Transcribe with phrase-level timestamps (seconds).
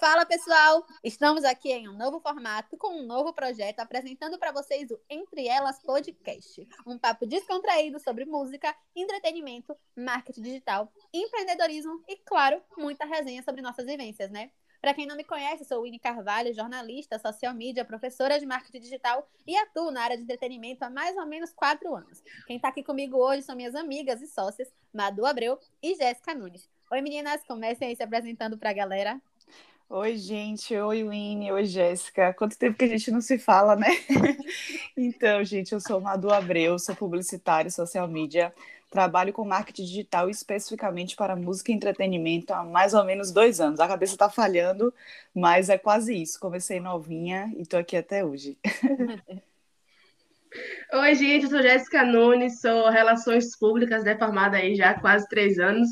[0.00, 4.90] Fala pessoal, estamos aqui em um novo formato com um novo projeto apresentando para vocês
[4.90, 12.62] o Entre Elas Podcast, um papo descontraído sobre música, entretenimento, marketing digital, empreendedorismo e, claro,
[12.78, 14.50] muita resenha sobre nossas vivências, né?
[14.80, 19.28] Para quem não me conhece, sou Winnie Carvalho, jornalista, social media, professora de marketing digital
[19.46, 22.22] e atuo na área de entretenimento há mais ou menos quatro anos.
[22.46, 26.66] Quem está aqui comigo hoje são minhas amigas e sócias, Madu Abreu e Jéssica Nunes.
[26.90, 29.20] Oi meninas, comecem aí se apresentando para a galera.
[29.92, 30.74] Oi, gente.
[30.74, 31.50] Oi, Winnie.
[31.50, 32.32] Oi, Jéssica.
[32.32, 33.88] Quanto tempo que a gente não se fala, né?
[34.96, 38.54] então, gente, eu sou Madu Abreu, sou publicitária, social media.
[38.90, 43.78] Trabalho com marketing digital especificamente para música e entretenimento há mais ou menos dois anos.
[43.78, 44.92] A cabeça está falhando,
[45.32, 46.40] mas é quase isso.
[46.40, 48.58] Comecei novinha e estou aqui até hoje.
[50.92, 55.28] Oi, gente, eu sou Jéssica Nunes, sou Relações Públicas, né, formada aí já há quase
[55.28, 55.88] três anos,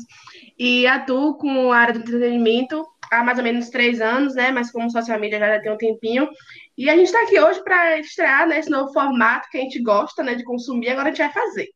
[0.57, 4.51] e atuo com a área do entretenimento há mais ou menos três anos, né?
[4.51, 6.29] Mas como social media já tem um tempinho.
[6.77, 9.81] E a gente está aqui hoje para estrear né, esse novo formato que a gente
[9.81, 11.69] gosta né, de consumir, agora a gente vai fazer.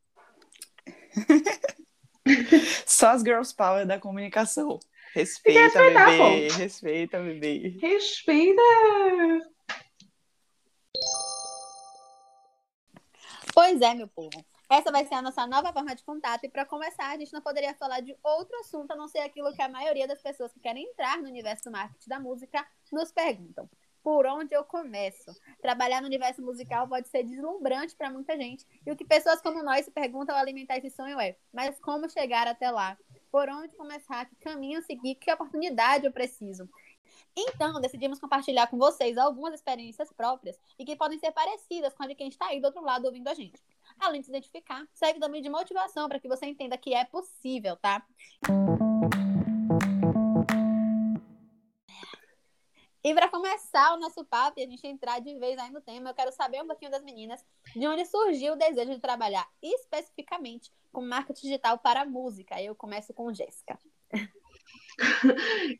[2.86, 4.80] Só as girls power da comunicação.
[5.14, 6.48] Respeita, bebê.
[6.50, 7.78] Respeita, bebê.
[7.80, 8.62] Respeita.
[13.54, 14.44] Pois é, meu povo.
[14.70, 16.46] Essa vai ser a nossa nova forma de contato.
[16.46, 19.54] E para começar, a gente não poderia falar de outro assunto a não ser aquilo
[19.54, 23.12] que a maioria das pessoas que querem entrar no universo do marketing da música nos
[23.12, 23.70] perguntam.
[24.04, 25.34] Por onde eu começo?
[25.62, 28.68] Trabalhar no universo musical pode ser deslumbrante para muita gente.
[28.86, 32.10] E o que pessoas como nós se perguntam ao alimentar esse sonho é: mas como
[32.10, 32.98] chegar até lá?
[33.32, 34.26] Por onde começar?
[34.26, 35.16] Que caminho seguir?
[35.16, 36.70] Que oportunidade eu preciso?
[37.36, 42.08] Então, decidimos compartilhar com vocês algumas experiências próprias e que podem ser parecidas com a
[42.08, 43.60] de quem está aí do outro lado ouvindo a gente
[44.00, 47.76] além de se identificar, serve também de motivação para que você entenda que é possível,
[47.78, 48.06] tá?
[53.04, 56.10] E para começar o nosso papo e a gente entrar de vez aí no tema,
[56.10, 57.44] eu quero saber um pouquinho das meninas
[57.76, 62.62] de onde surgiu o desejo de trabalhar especificamente com marketing digital para música.
[62.62, 63.78] Eu começo com Jéssica.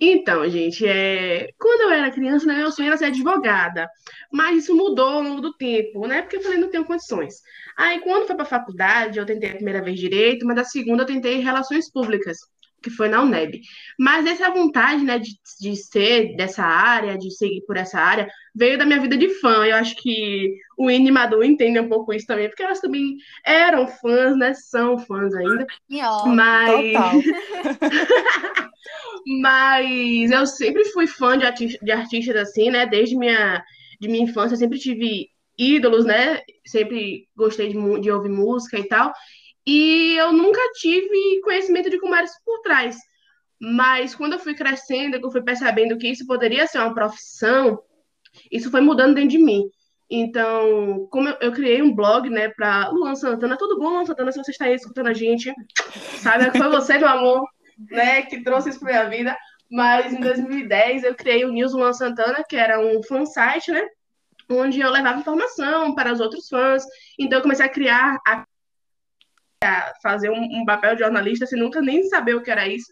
[0.02, 1.50] Então, gente, é...
[1.60, 3.88] quando eu era criança, né, meu sonho era ser advogada,
[4.32, 6.24] mas isso mudou ao longo do tempo, né?
[6.24, 7.36] Porque eu falei, não tenho condições.
[7.78, 11.04] Aí, quando foi para a faculdade, eu tentei a primeira vez direito, mas a segunda
[11.04, 12.40] eu tentei relações públicas,
[12.84, 13.62] que foi na UNEB.
[13.98, 18.78] Mas essa vontade, né, de, de ser dessa área, de seguir por essa área, veio
[18.78, 19.66] da minha vida de fã.
[19.66, 23.88] Eu acho que o Ine Madu entende um pouco isso também, porque elas também eram
[23.88, 24.54] fãs, né?
[24.54, 25.66] São fãs ainda.
[26.28, 26.94] mas...
[26.94, 27.14] Total.
[29.42, 32.86] Mas eu sempre fui fã de, arti de artistas assim, né?
[32.86, 33.64] Desde minha,
[34.00, 36.42] de minha infância, eu sempre tive ídolos, né?
[36.66, 39.14] Sempre gostei de, de ouvir música e tal.
[39.66, 42.98] E eu nunca tive conhecimento de como era isso por trás.
[43.60, 47.80] Mas quando eu fui crescendo, eu fui percebendo que isso poderia ser uma profissão,
[48.52, 49.64] isso foi mudando dentro de mim.
[50.10, 54.32] Então, como eu, eu criei um blog, né, para Luan Santana, tudo bom, Luan Santana,
[54.32, 55.54] se você está aí escutando a gente,
[56.18, 57.48] sabe que foi você, meu amor,
[57.90, 59.38] né, que trouxe isso para minha vida.
[59.72, 63.84] Mas em 2010 eu criei o News Luan Santana, que era um fansite, né?
[64.48, 66.84] Onde eu levava informação para os outros fãs.
[67.18, 68.46] Então eu comecei a criar, a,
[69.64, 72.92] a fazer um, um, papel de jornalista sem nunca nem saber o que era isso.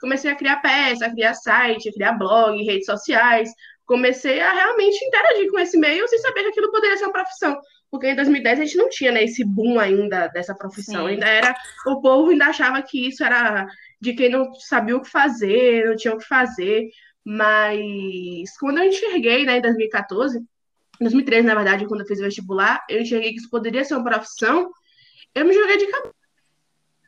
[0.00, 3.50] Comecei a criar peça, a criar site, a criar blog, redes sociais.
[3.86, 7.60] Comecei a realmente interagir com esse meio sem saber que aquilo poderia ser uma profissão
[7.92, 11.04] porque em 2010 a gente não tinha né, esse boom ainda dessa profissão.
[11.04, 11.12] Sim.
[11.12, 11.54] Ainda era.
[11.86, 13.66] O povo ainda achava que isso era
[14.00, 16.88] de quem não sabia o que fazer, não tinha o que fazer.
[17.22, 20.40] Mas quando eu enxerguei, né, em 2014,
[20.98, 24.04] 2013, na verdade, quando eu fiz o vestibular, eu enxerguei que isso poderia ser uma
[24.04, 24.70] profissão,
[25.34, 26.14] eu me joguei de cabeça.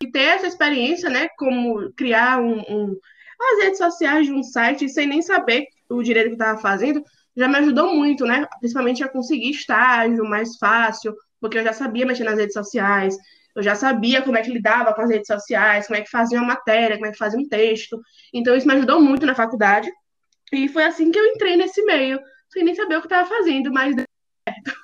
[0.02, 3.00] E ter essa experiência, né, como criar um, um,
[3.40, 7.02] as redes sociais de um site sem nem saber o direito que estava fazendo,
[7.36, 12.06] já me ajudou muito, né, principalmente a conseguir estágio mais fácil, porque eu já sabia
[12.06, 13.16] mexer nas redes sociais,
[13.54, 16.38] eu já sabia como é que lidava com as redes sociais, como é que fazia
[16.38, 18.00] uma matéria, como é que fazia um texto.
[18.32, 19.90] Então, isso me ajudou muito na faculdade.
[20.52, 22.18] E foi assim que eu entrei nesse meio,
[22.50, 24.04] sem nem saber o que estava fazendo, mas deu
[24.48, 24.76] certo.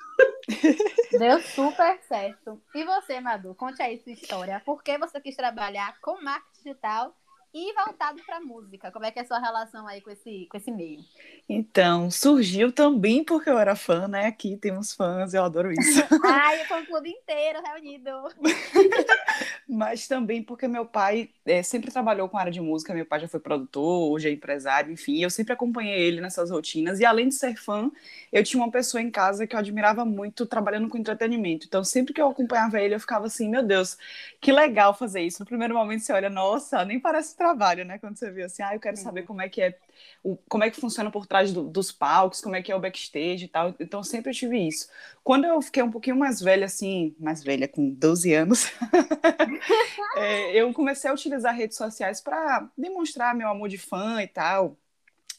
[1.17, 2.61] Deu super certo.
[2.73, 4.61] E você, Madu, conte aí sua história.
[4.65, 7.15] Por que você quis trabalhar com marketing digital
[7.53, 8.91] e voltado para música.
[8.91, 10.99] Como é que é a sua relação aí com esse, com esse meio?
[11.47, 14.27] Então, surgiu também porque eu era fã, né?
[14.27, 16.01] Aqui temos fãs, eu adoro isso.
[16.25, 18.09] Ai, o fã clube inteiro reunido.
[19.71, 23.21] mas também porque meu pai é, sempre trabalhou com a área de música, meu pai
[23.21, 27.29] já foi produtor, hoje é empresário, enfim, eu sempre acompanhei ele nessas rotinas, e além
[27.29, 27.89] de ser fã,
[28.33, 32.13] eu tinha uma pessoa em casa que eu admirava muito trabalhando com entretenimento, então sempre
[32.13, 33.97] que eu acompanhava ele, eu ficava assim, meu Deus,
[34.41, 38.17] que legal fazer isso, no primeiro momento você olha, nossa, nem parece trabalho, né, quando
[38.17, 39.75] você vê assim, ah, eu quero saber como é que é,
[40.23, 42.79] o, como é que funciona por trás do, dos palcos, como é que é o
[42.79, 44.87] backstage e tal, então sempre eu tive isso.
[45.23, 48.71] Quando eu fiquei um pouquinho mais velha, assim, mais velha, com 12 anos,
[50.15, 54.77] é, eu comecei a utilizar redes sociais para demonstrar meu amor de fã e tal.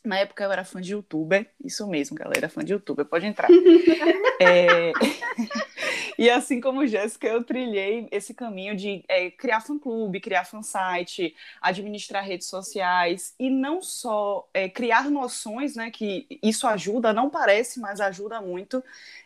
[0.05, 3.49] Na época eu era fã de youtuber, isso mesmo, galera, fã de youtuber, pode entrar.
[4.43, 4.91] é...
[6.19, 12.25] e assim como Jéssica, eu trilhei esse caminho de é, criar fã-clube, criar fansite, administrar
[12.25, 18.01] redes sociais e não só é, criar noções, né, que isso ajuda, não parece, mas
[18.01, 18.83] ajuda muito,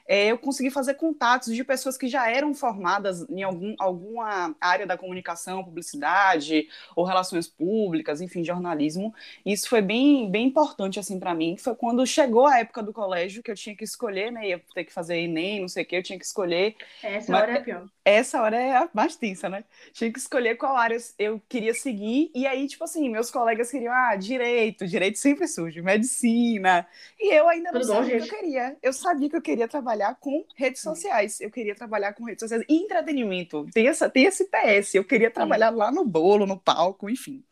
[0.09, 4.87] é, eu consegui fazer contatos de pessoas que já eram formadas em algum, alguma área
[4.87, 9.13] da comunicação, publicidade ou relações públicas, enfim, jornalismo.
[9.45, 11.57] Isso foi bem, bem importante assim para mim.
[11.57, 14.49] Foi quando chegou a época do colégio que eu tinha que escolher, né?
[14.49, 16.76] Ia ter que fazer ENEM, não sei o que, eu tinha que escolher.
[17.03, 17.87] Essa Mas, hora é pior.
[18.05, 19.65] Essa hora é a mais tensa, né?
[19.93, 22.31] Tinha que escolher qual área eu queria seguir.
[22.35, 26.87] E aí, tipo assim, meus colegas queriam, ah, direito, direito sempre surge, medicina.
[27.19, 28.77] E eu ainda não Tudo sabia o que eu queria.
[28.83, 31.41] Eu sabia que eu queria trabalhar com redes sociais.
[31.41, 33.67] Eu queria trabalhar com redes sociais e entretenimento.
[33.73, 34.95] Tem, essa, tem esse PS.
[34.95, 37.45] Eu queria trabalhar lá no bolo, no palco, enfim.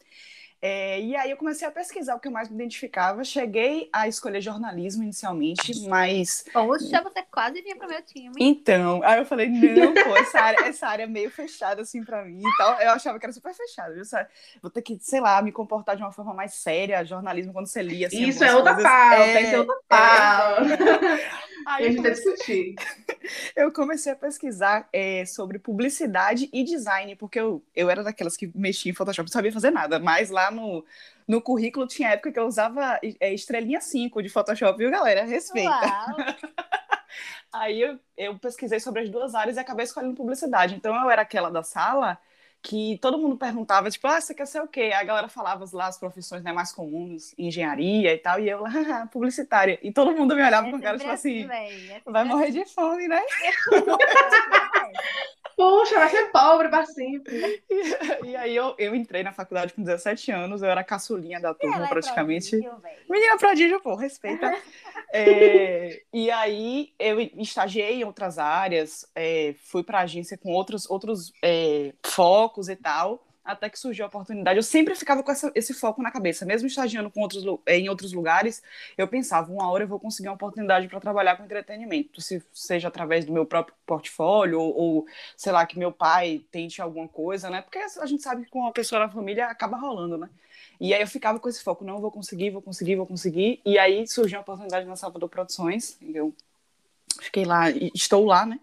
[0.66, 3.22] É, e aí eu comecei a pesquisar o que eu mais me identificava.
[3.22, 6.42] Cheguei a escolher jornalismo inicialmente, mas.
[6.54, 8.34] Poxa, você quase vinha pro meu time.
[8.40, 12.24] Então, aí eu falei, não, pô, essa área, essa área é meio fechada assim para
[12.24, 12.80] mim e tal.
[12.80, 14.04] Eu achava que era super fechada, viu?
[14.62, 17.82] Vou ter que, sei lá, me comportar de uma forma mais séria, jornalismo, quando você
[17.82, 18.06] lia.
[18.06, 18.90] Assim, isso é outra coisas...
[18.90, 20.84] pauta, é, isso é outra pauta.
[21.08, 21.44] É...
[21.66, 22.32] Aí a gente comecei...
[22.32, 22.74] discutir.
[23.56, 28.50] Eu comecei a pesquisar é, sobre publicidade e design, porque eu, eu era daquelas que
[28.54, 30.84] mexia em Photoshop, não sabia fazer nada, mas lá no,
[31.26, 35.24] no currículo tinha época que eu usava é, estrelinha 5 de Photoshop, viu, galera?
[35.24, 35.70] Respeita.
[37.52, 40.74] Aí eu, eu pesquisei sobre as duas áreas e acabei escolhendo publicidade.
[40.74, 42.18] Então eu era aquela da sala
[42.64, 44.80] que todo mundo perguntava, tipo, ah, você quer ser o quê?
[44.80, 48.62] Aí a galera falava lá as profissões né, mais comuns, engenharia e tal, e eu
[48.62, 49.78] lá, publicitária.
[49.82, 52.64] E todo mundo me olhava é com cara, tipo assim, assim vai morrer assim.
[52.64, 53.20] de fome, né?
[55.56, 57.62] Poxa, vai ser pobre para sempre.
[57.70, 61.54] E, e, aí eu, eu entrei na faculdade com 17 anos, eu era caçulinha da
[61.54, 62.50] turma, praticamente.
[62.50, 64.56] Prodígio, Menina prodígio, pô, respeita.
[65.12, 71.32] é, e aí eu estagiei em outras áreas, é, fui para agência com outros, outros
[71.42, 74.56] é, focos e tal até que surgiu a oportunidade.
[74.56, 78.62] Eu sempre ficava com essa, esse foco na cabeça, mesmo estagiando outros, em outros lugares,
[78.96, 82.88] eu pensava, uma hora eu vou conseguir uma oportunidade para trabalhar com entretenimento, se seja
[82.88, 85.06] através do meu próprio portfólio, ou, ou,
[85.36, 87.60] sei lá, que meu pai tente alguma coisa, né?
[87.60, 90.30] Porque a gente sabe que com uma pessoa na família acaba rolando, né?
[90.80, 93.60] E aí eu ficava com esse foco, não, vou conseguir, vou conseguir, vou conseguir.
[93.64, 96.34] E aí surgiu a oportunidade na Salvador Produções, eu
[97.20, 98.58] fiquei lá, estou lá, né?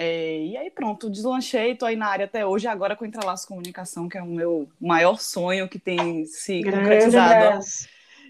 [0.00, 3.48] É, e aí pronto, deslanchei, tô aí na área até hoje, agora com o Entrelaço
[3.48, 7.58] Comunicação, que é o meu maior sonho que tem se Grande concretizado.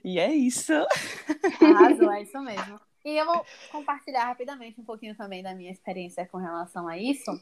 [0.02, 0.72] E é isso.
[1.60, 2.80] Arrasou, é isso mesmo.
[3.04, 7.38] E eu vou compartilhar rapidamente um pouquinho também da minha experiência com relação a isso,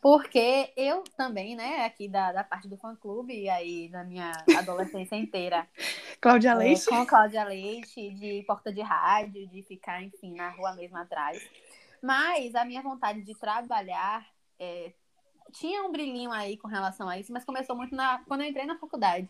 [0.00, 5.16] porque eu também, né, aqui da, da parte do fã-clube, e aí na minha adolescência
[5.16, 5.66] inteira.
[6.20, 6.86] Cláudia é, Leite.
[6.86, 11.42] Com Cláudia Leite, de porta de rádio, de ficar, enfim, na rua mesmo atrás.
[12.04, 14.28] Mas a minha vontade de trabalhar
[14.58, 14.92] é,
[15.54, 18.66] tinha um brilhinho aí com relação a isso, mas começou muito na, quando eu entrei
[18.66, 19.26] na faculdade.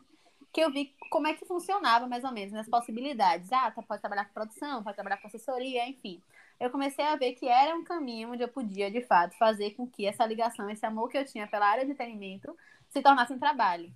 [0.52, 3.52] Que eu vi como é que funcionava, mais ou menos, nas possibilidades.
[3.52, 6.20] Ah, tá, pode trabalhar com produção, pode trabalhar com assessoria, enfim.
[6.58, 9.86] Eu comecei a ver que era um caminho onde eu podia, de fato, fazer com
[9.86, 12.58] que essa ligação, esse amor que eu tinha pela área de entretenimento,
[12.90, 13.94] se tornasse um trabalho.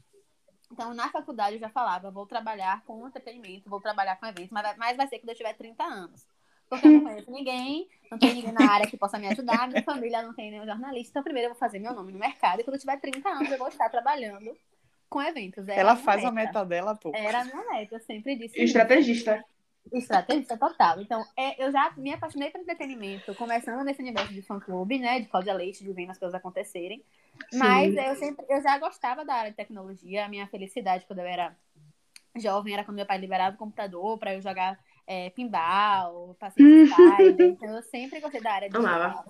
[0.71, 4.97] Então, na faculdade, eu já falava, vou trabalhar com entretenimento, vou trabalhar com eventos, mas
[4.97, 6.38] vai ser quando eu tiver 30 anos
[6.69, 9.83] porque eu não conheço ninguém, não tem ninguém na área que possa me ajudar, minha
[9.83, 12.65] família não tem nenhum jornalista, então primeiro eu vou fazer meu nome no mercado e
[12.65, 14.57] quando eu tiver 30 anos eu vou estar trabalhando
[15.09, 15.67] com eventos.
[15.67, 16.29] Era Ela faz meta.
[16.29, 17.13] a meta dela, pô.
[17.15, 18.61] Era a minha meta, eu sempre disse.
[18.61, 19.45] Estrategista.
[19.93, 21.01] Estrategista total.
[21.01, 25.21] Então, é, eu já me apaixonei por entretenimento, começando nesse universo de fã-clube, né?
[25.21, 27.03] De Cláudia Leite, de vendo as coisas acontecerem.
[27.51, 27.59] Sim.
[27.59, 30.27] Mas eu sempre, eu já gostava da área de tecnologia.
[30.27, 31.57] A minha felicidade quando eu era
[32.37, 36.85] jovem era quando meu pai liberava o computador para eu jogar é, pinball, passeio
[37.35, 39.25] de então eu sempre gostei da área digital.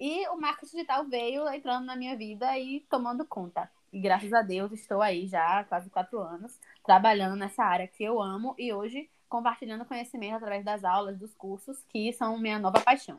[0.00, 3.70] E o marketing digital veio entrando na minha vida e tomando conta.
[3.92, 8.02] E graças a Deus estou aí já há quase quatro anos, trabalhando nessa área que
[8.02, 12.80] eu amo e hoje compartilhando conhecimento através das aulas, dos cursos, que são minha nova
[12.80, 13.18] paixão.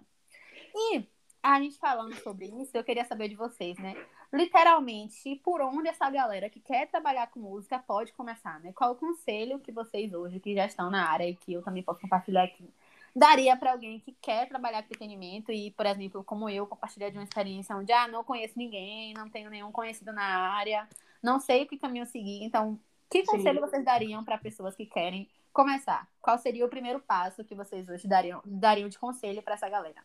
[0.73, 1.07] E
[1.41, 3.95] a gente falando sobre isso, eu queria saber de vocês, né?
[4.33, 8.73] Literalmente, por onde essa galera que quer trabalhar com música pode começar, né?
[8.73, 11.83] Qual o conselho que vocês hoje, que já estão na área e que eu também
[11.83, 12.69] posso compartilhar aqui,
[13.15, 17.17] daria para alguém que quer trabalhar com entretenimento e, por exemplo, como eu, compartilhar de
[17.17, 20.87] uma experiência onde, ah, não conheço ninguém, não tenho nenhum conhecido na área,
[21.23, 22.43] não sei o que caminho seguir.
[22.43, 22.79] Então,
[23.09, 23.67] que conselho Sim.
[23.67, 26.07] vocês dariam para pessoas que querem começar?
[26.21, 30.03] Qual seria o primeiro passo que vocês hoje dariam, dariam de conselho para essa galera?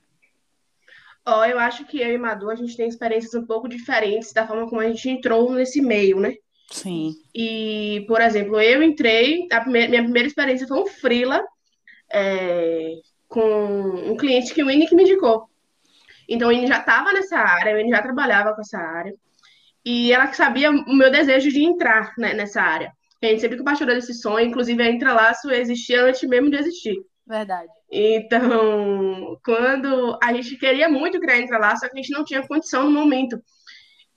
[1.26, 4.32] Ó, oh, eu acho que eu e Madu, a gente tem experiências um pouco diferentes
[4.32, 6.34] da forma como a gente entrou nesse meio, né?
[6.70, 7.14] Sim.
[7.34, 11.44] E, por exemplo, eu entrei, a primeira, minha primeira experiência foi um freela
[12.12, 12.92] é,
[13.28, 13.42] com
[14.10, 15.48] um cliente que o Winnie que me indicou.
[16.28, 19.12] Então, o já estava nessa área, o já trabalhava com essa área.
[19.84, 22.92] E ela sabia o meu desejo de entrar né, nessa área.
[23.22, 26.96] A gente sempre compartilhou desse sonho, inclusive a Entrelaço existia antes mesmo de existir.
[27.30, 27.68] Verdade.
[27.88, 32.82] Então, quando a gente queria muito criar Entrelaço, só que a gente não tinha condição
[32.82, 33.40] no momento.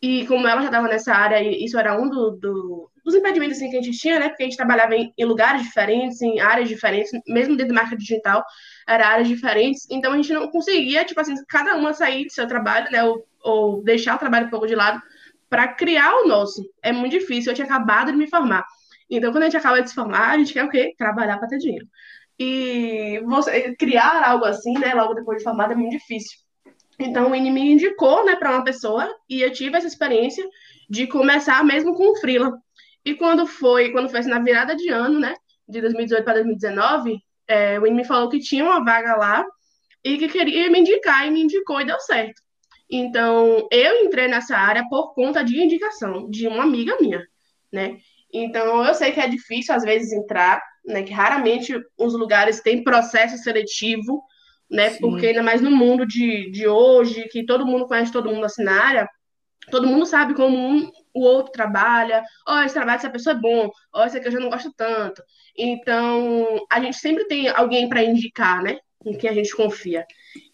[0.01, 3.69] E como ela já estava nessa área, isso era um do, do, dos impedimentos assim,
[3.69, 4.29] que a gente tinha, né?
[4.29, 7.95] Porque a gente trabalhava em, em, lugares diferentes, em áreas diferentes, mesmo dentro da marca
[7.95, 8.43] digital,
[8.87, 9.87] era áreas diferentes.
[9.91, 13.03] Então a gente não conseguia, tipo assim, cada uma sair do seu trabalho, né?
[13.03, 14.99] Ou, ou deixar o trabalho um pouco de lado
[15.47, 16.67] para criar o nosso.
[16.81, 17.51] É muito difícil.
[17.51, 18.65] Eu tinha acabado de me formar.
[19.07, 20.95] Então, quando a gente acaba de se formar, a gente quer o quê?
[20.97, 21.85] Trabalhar para ter dinheiro.
[22.39, 24.93] E você criar algo assim, né?
[24.93, 26.37] Logo depois de formado é muito difícil.
[26.99, 30.47] Então, o INE me indicou, né, para uma pessoa e eu tive essa experiência
[30.89, 32.51] de começar mesmo com o freela.
[33.03, 35.33] E quando foi, quando foi assim, na virada de ano, né,
[35.67, 39.45] de 2018 para 2019, é, o INE me falou que tinha uma vaga lá
[40.03, 42.41] e que queria me indicar e me indicou e deu certo.
[42.89, 47.25] Então, eu entrei nessa área por conta de indicação de uma amiga minha,
[47.71, 47.97] né?
[48.31, 52.83] Então, eu sei que é difícil às vezes entrar, né, que raramente os lugares têm
[52.83, 54.23] processo seletivo,
[54.69, 54.91] né?
[54.91, 54.99] Sim.
[54.99, 58.63] Porque ainda mais no mundo de, de hoje, que todo mundo conhece todo mundo assim
[58.63, 59.09] na área,
[59.69, 63.39] todo mundo sabe como um, o outro trabalha, ó, oh, esse trabalho dessa pessoa é
[63.39, 65.21] bom, ó, oh, esse aqui eu já não gosto tanto.
[65.57, 68.79] Então, a gente sempre tem alguém para indicar, né?
[69.05, 70.05] Em quem a gente confia.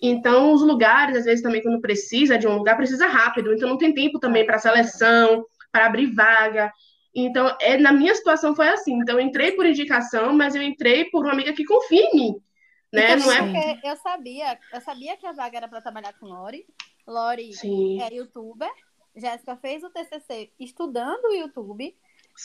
[0.01, 3.53] Então, os lugares, às vezes, também, quando precisa de um lugar, precisa rápido.
[3.53, 6.71] Então, não tem tempo também para seleção, para abrir vaga.
[7.13, 8.93] Então, é, na minha situação foi assim.
[8.99, 12.43] Então, eu entrei por indicação, mas eu entrei por uma amiga que confia em mim.
[12.91, 13.13] Né?
[13.13, 16.27] Então, não é porque eu sabia, eu sabia que a vaga era para trabalhar com
[16.27, 16.65] Lori.
[17.07, 18.01] Lori Sim.
[18.01, 18.69] é youtuber.
[19.15, 21.95] Jéssica fez o TCC estudando o YouTube.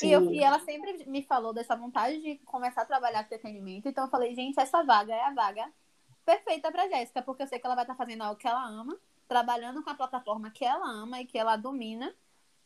[0.02, 3.88] E, eu, e, ela sempre me falou dessa vontade de começar a trabalhar com entretenimento.
[3.88, 5.70] Então eu falei, gente, essa vaga é a vaga
[6.24, 8.98] perfeita para Jéssica, porque eu sei que ela vai estar fazendo algo que ela ama,
[9.28, 12.12] trabalhando com a plataforma que ela ama e que ela domina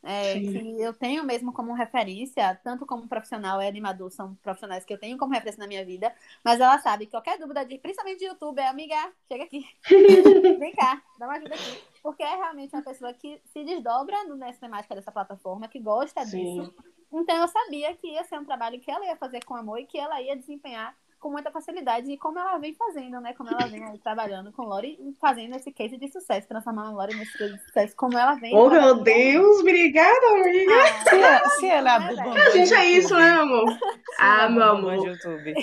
[0.02, 4.92] é, que eu tenho mesmo como referência, tanto como profissional e animador, são profissionais que
[4.92, 6.12] eu tenho como referência na minha vida,
[6.44, 9.66] mas ela sabe que qualquer dúvida, de, principalmente de YouTube, é amiga, chega aqui,
[10.58, 14.60] vem cá, dá uma ajuda aqui, porque é realmente uma pessoa que se desdobra nessa
[14.60, 16.42] temática dessa plataforma, que gosta Sim.
[16.42, 16.74] disso,
[17.12, 19.86] então eu sabia que ia ser um trabalho que ela ia fazer com amor e
[19.86, 23.32] que ela ia desempenhar com muita facilidade, e como ela vem fazendo, né?
[23.34, 27.16] Como ela vem aí trabalhando com Lori, fazendo esse case de sucesso, transformando a Lori
[27.16, 28.54] nesse case de sucesso, como ela vem.
[28.54, 30.72] Oh, meu Deus, obrigada, amiga!
[30.74, 33.78] Ah, se, é, se ela é a Gente, é isso, né, amor?
[34.18, 34.94] Ah, meu amor.
[34.94, 35.54] YouTube.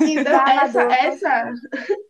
[0.00, 1.52] Então, essa, essa...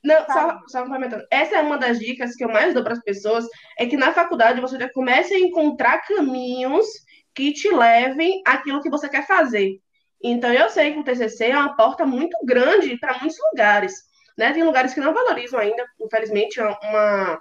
[0.03, 1.25] Não, só, só comentando.
[1.31, 3.47] Essa é uma das dicas que eu mais dou para as pessoas,
[3.79, 6.87] é que na faculdade você já comece a encontrar caminhos
[7.35, 9.81] que te levem àquilo que você quer fazer.
[10.26, 13.93] Então, eu sei que o TCC é uma porta muito grande para muitos lugares.
[14.38, 14.54] Né?
[14.54, 17.38] Tem lugares que não valorizam ainda, infelizmente, uma,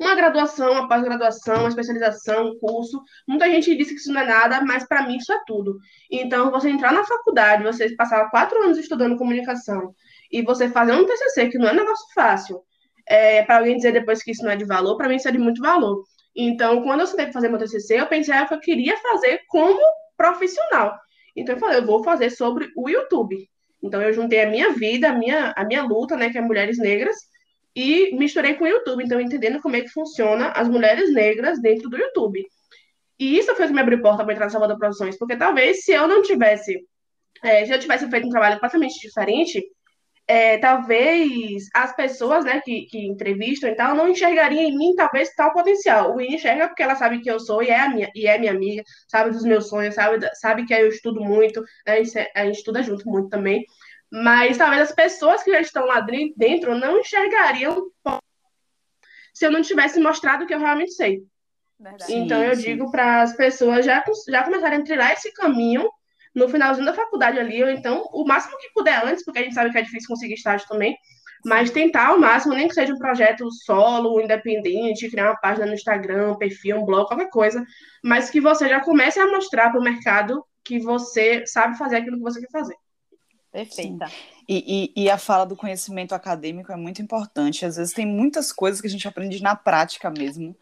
[0.00, 3.02] uma graduação, uma pós-graduação, uma especialização, um curso.
[3.28, 5.78] Muita gente disse que isso não é nada, mas para mim isso é tudo.
[6.10, 9.94] Então, você entrar na faculdade, você passar quatro anos estudando comunicação
[10.32, 12.62] e você fazer um TCC, que não é um negócio fácil,
[13.06, 15.32] é, para alguém dizer depois que isso não é de valor, para mim isso é
[15.32, 16.02] de muito valor.
[16.34, 19.78] Então, quando eu sentei fazer meu TCC, eu pensei que eu queria fazer como
[20.16, 20.98] profissional.
[21.36, 23.48] Então eu falei, eu vou fazer sobre o YouTube.
[23.82, 26.78] Então eu juntei a minha vida, a minha, a minha luta, né, que é mulheres
[26.78, 27.16] negras,
[27.74, 31.88] e misturei com o YouTube, então entendendo como é que funciona as mulheres negras dentro
[31.88, 32.44] do YouTube.
[33.18, 36.08] E isso fez me abrir porta para entrar na Salvador Produções, porque talvez se eu
[36.08, 36.78] não tivesse,
[37.42, 39.62] é, se eu tivesse feito um trabalho completamente diferente,
[40.30, 45.34] é, talvez as pessoas né, que, que entrevistam e tal não enxergariam em mim talvez
[45.34, 46.12] tal potencial.
[46.12, 48.38] O Winnie enxerga porque ela sabe que eu sou e é, a minha, e é
[48.38, 52.30] minha amiga, sabe dos meus sonhos, sabe, sabe que eu estudo muito, né, a, gente,
[52.32, 53.64] a gente estuda junto muito também.
[54.08, 56.00] Mas talvez as pessoas que já estão lá
[56.36, 57.90] dentro não enxergariam
[59.34, 61.24] se eu não tivesse mostrado o que eu realmente sei.
[61.76, 62.14] Verdade.
[62.14, 62.62] Então eu sim.
[62.62, 65.90] digo para as pessoas já, já começarem a trilhar esse caminho
[66.34, 69.54] no finalzinho da faculdade ali, ou então o máximo que puder antes, porque a gente
[69.54, 70.96] sabe que é difícil conseguir estágio também,
[71.44, 75.74] Mas tentar ao máximo, nem que seja um projeto solo, independente, criar uma página no
[75.74, 77.64] Instagram, um perfil, um blog, qualquer coisa,
[78.04, 82.18] mas que você já comece a mostrar para o mercado que você sabe fazer aquilo
[82.18, 82.76] que você quer fazer.
[83.50, 84.06] Perfeita.
[84.48, 87.64] E, e, e, a fala do conhecimento acadêmico é muito importante.
[87.64, 90.56] Às vezes tem muitas coisas que a gente aprende na prática mesmo,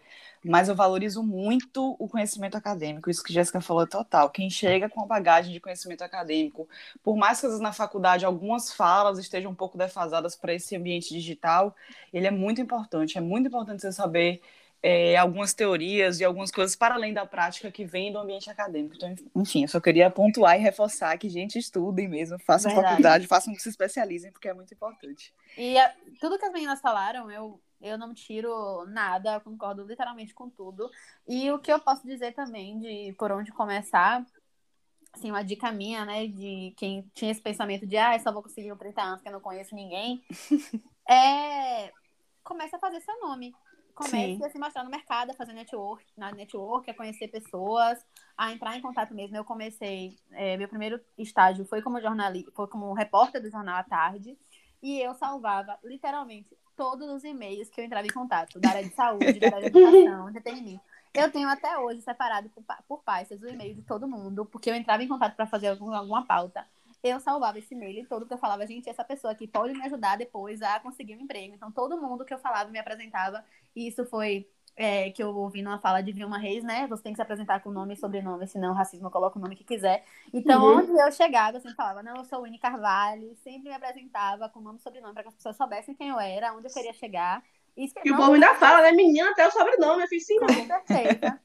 [0.45, 3.11] mas eu valorizo muito o conhecimento acadêmico.
[3.11, 4.30] Isso que Jéssica falou é total.
[4.30, 6.68] Quem chega com a bagagem de conhecimento acadêmico,
[7.02, 10.76] por mais que às vezes na faculdade algumas falas estejam um pouco defasadas para esse
[10.76, 11.75] ambiente digital,
[12.12, 13.18] ele é muito importante.
[13.18, 14.40] É muito importante você saber
[14.83, 18.95] é, algumas teorias e algumas coisas para além da prática que vem do ambiente acadêmico.
[18.95, 22.90] Então, enfim, eu só queria pontuar e reforçar que, gente, estudem mesmo, façam Verdade.
[22.90, 25.35] faculdade, façam que se especializem, porque é muito importante.
[25.57, 30.49] E a, tudo que as meninas falaram, eu, eu não tiro nada, concordo literalmente com
[30.49, 30.90] tudo.
[31.26, 34.25] E o que eu posso dizer também de por onde começar,
[35.12, 38.42] assim, uma dica minha, né, de quem tinha esse pensamento de, ah, eu só vou
[38.42, 40.23] conseguir com 30 anos que eu não conheço ninguém,
[41.08, 41.92] é
[42.42, 43.54] começa a fazer seu nome
[43.99, 44.44] comece Sim.
[44.44, 47.99] a se mostrar no mercado, a fazer network, na network, a conhecer pessoas,
[48.37, 49.37] a entrar em contato mesmo.
[49.37, 53.82] Eu comecei, é, meu primeiro estágio foi como jornalista, foi como repórter do jornal à
[53.82, 54.38] tarde,
[54.80, 58.94] e eu salvava literalmente todos os e-mails que eu entrava em contato, da área de
[58.94, 60.80] saúde, da área de educação, entretenimento.
[61.12, 64.75] Eu tenho até hoje separado por, por pastas o e-mail de todo mundo, porque eu
[64.75, 66.64] entrava em contato para fazer algum, alguma pauta
[67.02, 70.16] eu salvava esse e-mail todo que eu falava, gente, essa pessoa aqui pode me ajudar
[70.16, 71.54] depois a conseguir um emprego.
[71.54, 73.44] Então, todo mundo que eu falava me apresentava.
[73.75, 76.87] E isso foi é, que eu ouvi numa fala de Vilma Reis, né?
[76.87, 79.56] Você tem que se apresentar com nome e sobrenome, senão o racismo coloca o nome
[79.56, 80.04] que quiser.
[80.32, 80.78] Então, uhum.
[80.78, 84.61] onde eu chegava, eu sempre falava, não, eu sou Winnie Carvalho, sempre me apresentava com
[84.61, 87.42] nome e sobrenome para que as pessoas soubessem quem eu era, onde eu queria chegar.
[87.76, 88.92] Isso que, e o povo ainda fala, né?
[88.92, 91.40] Menina, até o sobrenome, eu fiz sim, Com certeza.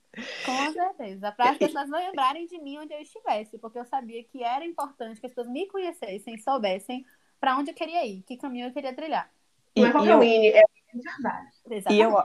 [0.46, 1.32] Com certeza.
[1.32, 4.64] Para as pessoas não lembrarem de mim onde eu estivesse, porque eu sabia que era
[4.64, 7.04] importante que as pessoas me conhecessem, soubessem
[7.40, 9.28] para onde eu queria ir, que caminho eu queria trilhar.
[9.76, 10.64] Não é qualquer Winnie, é
[10.94, 11.50] verdade.
[11.90, 12.16] E eu,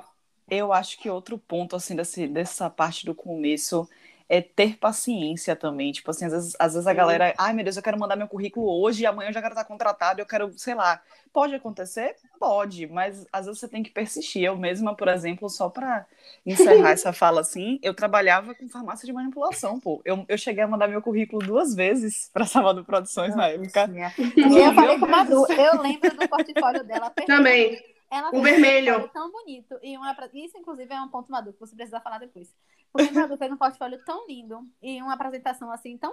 [0.50, 3.88] eu acho que outro ponto, assim, desse, dessa parte do começo
[4.28, 5.90] é ter paciência também.
[5.90, 8.28] Tipo assim, às vezes, às vezes a galera, ai meu Deus, eu quero mandar meu
[8.28, 11.00] currículo hoje e amanhã eu já quero estar contratado, eu quero, sei lá.
[11.33, 12.17] Pode acontecer?
[12.38, 14.43] Pode, mas às vezes você tem que persistir.
[14.43, 16.07] Eu mesma, por exemplo, só para
[16.45, 20.02] encerrar essa fala assim, eu trabalhava com farmácia de manipulação, pô.
[20.05, 23.91] Eu, eu cheguei a mandar meu currículo duas vezes para Salvador Produções na época.
[24.37, 27.11] E eu falei com a Madu, eu lembro do portfólio dela.
[27.26, 27.98] Também.
[28.10, 29.04] Ela o vermelho.
[29.04, 29.78] Um tão bonito.
[29.82, 32.54] E uma, isso, inclusive, é um ponto maduro que você precisa falar depois.
[32.92, 36.12] Porque o Madu fez um portfólio tão lindo e uma apresentação assim tão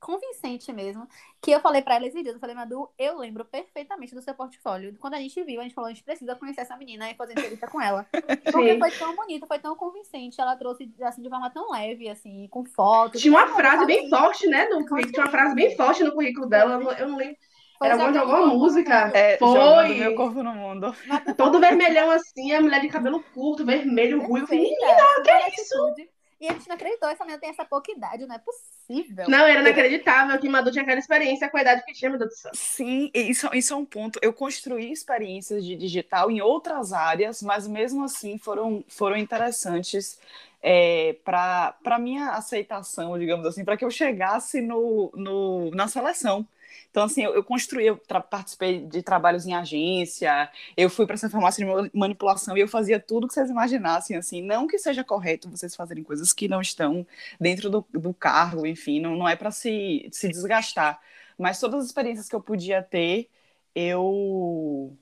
[0.00, 1.06] convincente mesmo,
[1.42, 4.34] que eu falei para ela esses dias, eu falei, Madu, eu lembro perfeitamente do seu
[4.34, 4.96] portfólio.
[4.98, 7.32] Quando a gente viu, a gente falou, a gente precisa conhecer essa menina e fazer
[7.32, 8.06] entrevista com ela.
[8.50, 12.48] Porque foi tão bonito, foi tão convincente, ela trouxe assim de forma tão leve, assim,
[12.48, 13.20] com fotos.
[13.20, 16.48] Tinha uma frase bem forte, né, no currículo, tinha uma frase bem forte no currículo
[16.48, 17.36] dela, eu não lembro
[17.82, 19.10] Era alguma de alguma música.
[19.14, 19.94] É, Foi.
[19.94, 20.94] Meu corpo no mundo.
[21.36, 24.48] Todo vermelhão assim, a mulher de cabelo curto, vermelho, ruivo.
[24.50, 25.94] Menina, que é isso?
[26.40, 29.28] E a gente não acreditou, essa menina tem essa pouca idade, não é possível.
[29.28, 32.30] Não, era inacreditável que Madu tinha aquela experiência com a idade que tinha, meu Deus
[32.30, 32.50] do céu.
[32.54, 34.18] Sim, isso, isso é um ponto.
[34.22, 40.18] Eu construí experiências de digital em outras áreas, mas mesmo assim foram, foram interessantes
[40.62, 46.46] é, para minha aceitação, digamos assim, para que eu chegasse no, no, na seleção.
[46.90, 51.30] Então, assim, eu, eu construí, eu participei de trabalhos em agência, eu fui para essa
[51.30, 54.42] farmácia de manipulação e eu fazia tudo que vocês imaginassem, assim.
[54.42, 57.06] Não que seja correto vocês fazerem coisas que não estão
[57.40, 61.00] dentro do, do cargo, enfim, não, não é para se, se desgastar.
[61.38, 63.28] Mas todas as experiências que eu podia ter,
[63.74, 64.96] eu,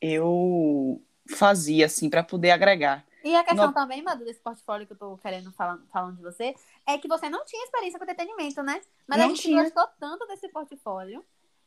[0.00, 3.04] eu fazia, assim, para poder agregar.
[3.22, 3.72] E a questão no...
[3.74, 6.54] também, Madu, desse portfólio que eu tô querendo falar, falando de você,
[6.86, 8.80] é que você não tinha experiência com entretenimento, né?
[9.06, 9.62] Mas não a gente tinha.
[9.62, 11.24] gostou tanto desse portfólio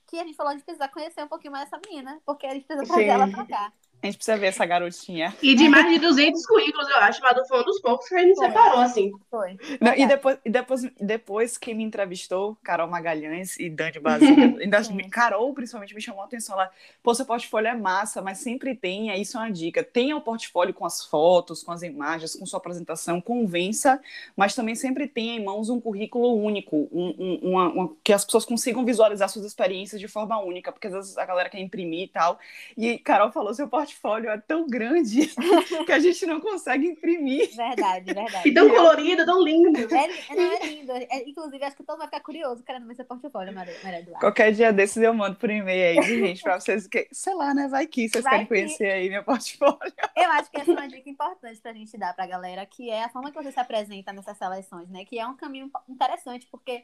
[0.08, 2.54] que a gente falou, a gente precisa conhecer um pouquinho mais essa menina, porque a
[2.54, 3.10] gente precisa trazer Sim.
[3.10, 3.74] ela pra cá.
[4.04, 5.34] A gente precisa ver essa garotinha.
[5.42, 7.22] E de mais de 200 currículos, eu acho.
[7.22, 8.48] Madu foi um dos poucos que a gente foi.
[8.48, 9.12] separou, assim.
[9.32, 9.58] Foi.
[9.80, 14.82] Não, e depois, e depois, depois quem me entrevistou, Carol Magalhães e Dani Basílio, ainda,
[15.10, 16.70] Carol principalmente me chamou a atenção lá.
[17.02, 20.74] Pô, seu portfólio é massa, mas sempre tenha, isso é uma dica, tenha o portfólio
[20.74, 24.02] com as fotos, com as imagens, com sua apresentação, convença,
[24.36, 28.26] mas também sempre tenha em mãos um currículo único, um, um, uma, uma, que as
[28.26, 32.02] pessoas consigam visualizar suas experiências de forma única, porque às vezes a galera quer imprimir
[32.02, 32.38] e tal.
[32.76, 35.30] E Carol falou, seu portfólio portfólio é tão grande
[35.86, 37.56] que a gente não consegue imprimir.
[37.56, 38.50] Verdade, verdade.
[38.50, 39.80] E tão colorido, tão lindo.
[39.80, 40.92] É, não, é lindo.
[40.92, 44.00] É, inclusive, acho que todo mundo vai ficar curioso querendo ver seu portfólio, Maria, Maria
[44.00, 44.20] Eduardo.
[44.20, 47.68] Qualquer dia desses eu mando por e-mail aí, gente, pra vocês, que, sei lá, né,
[47.68, 48.54] vai que vocês vai querem que...
[48.54, 49.94] conhecer aí meu portfólio.
[50.16, 53.04] Eu acho que essa é uma dica importante pra gente dar pra galera, que é
[53.04, 56.84] a forma que você se apresenta nessas seleções, né, que é um caminho interessante, porque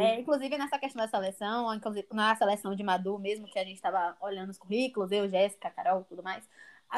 [0.00, 1.68] É, inclusive, nessa questão da seleção,
[2.12, 6.00] na seleção de Madu mesmo, que a gente estava olhando os currículos, eu, Jéssica, Carol
[6.00, 6.48] e tudo mais,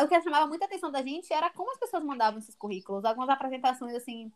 [0.02, 3.04] o que chamava muita atenção da gente era como as pessoas mandavam esses currículos.
[3.04, 4.30] Algumas apresentações, assim,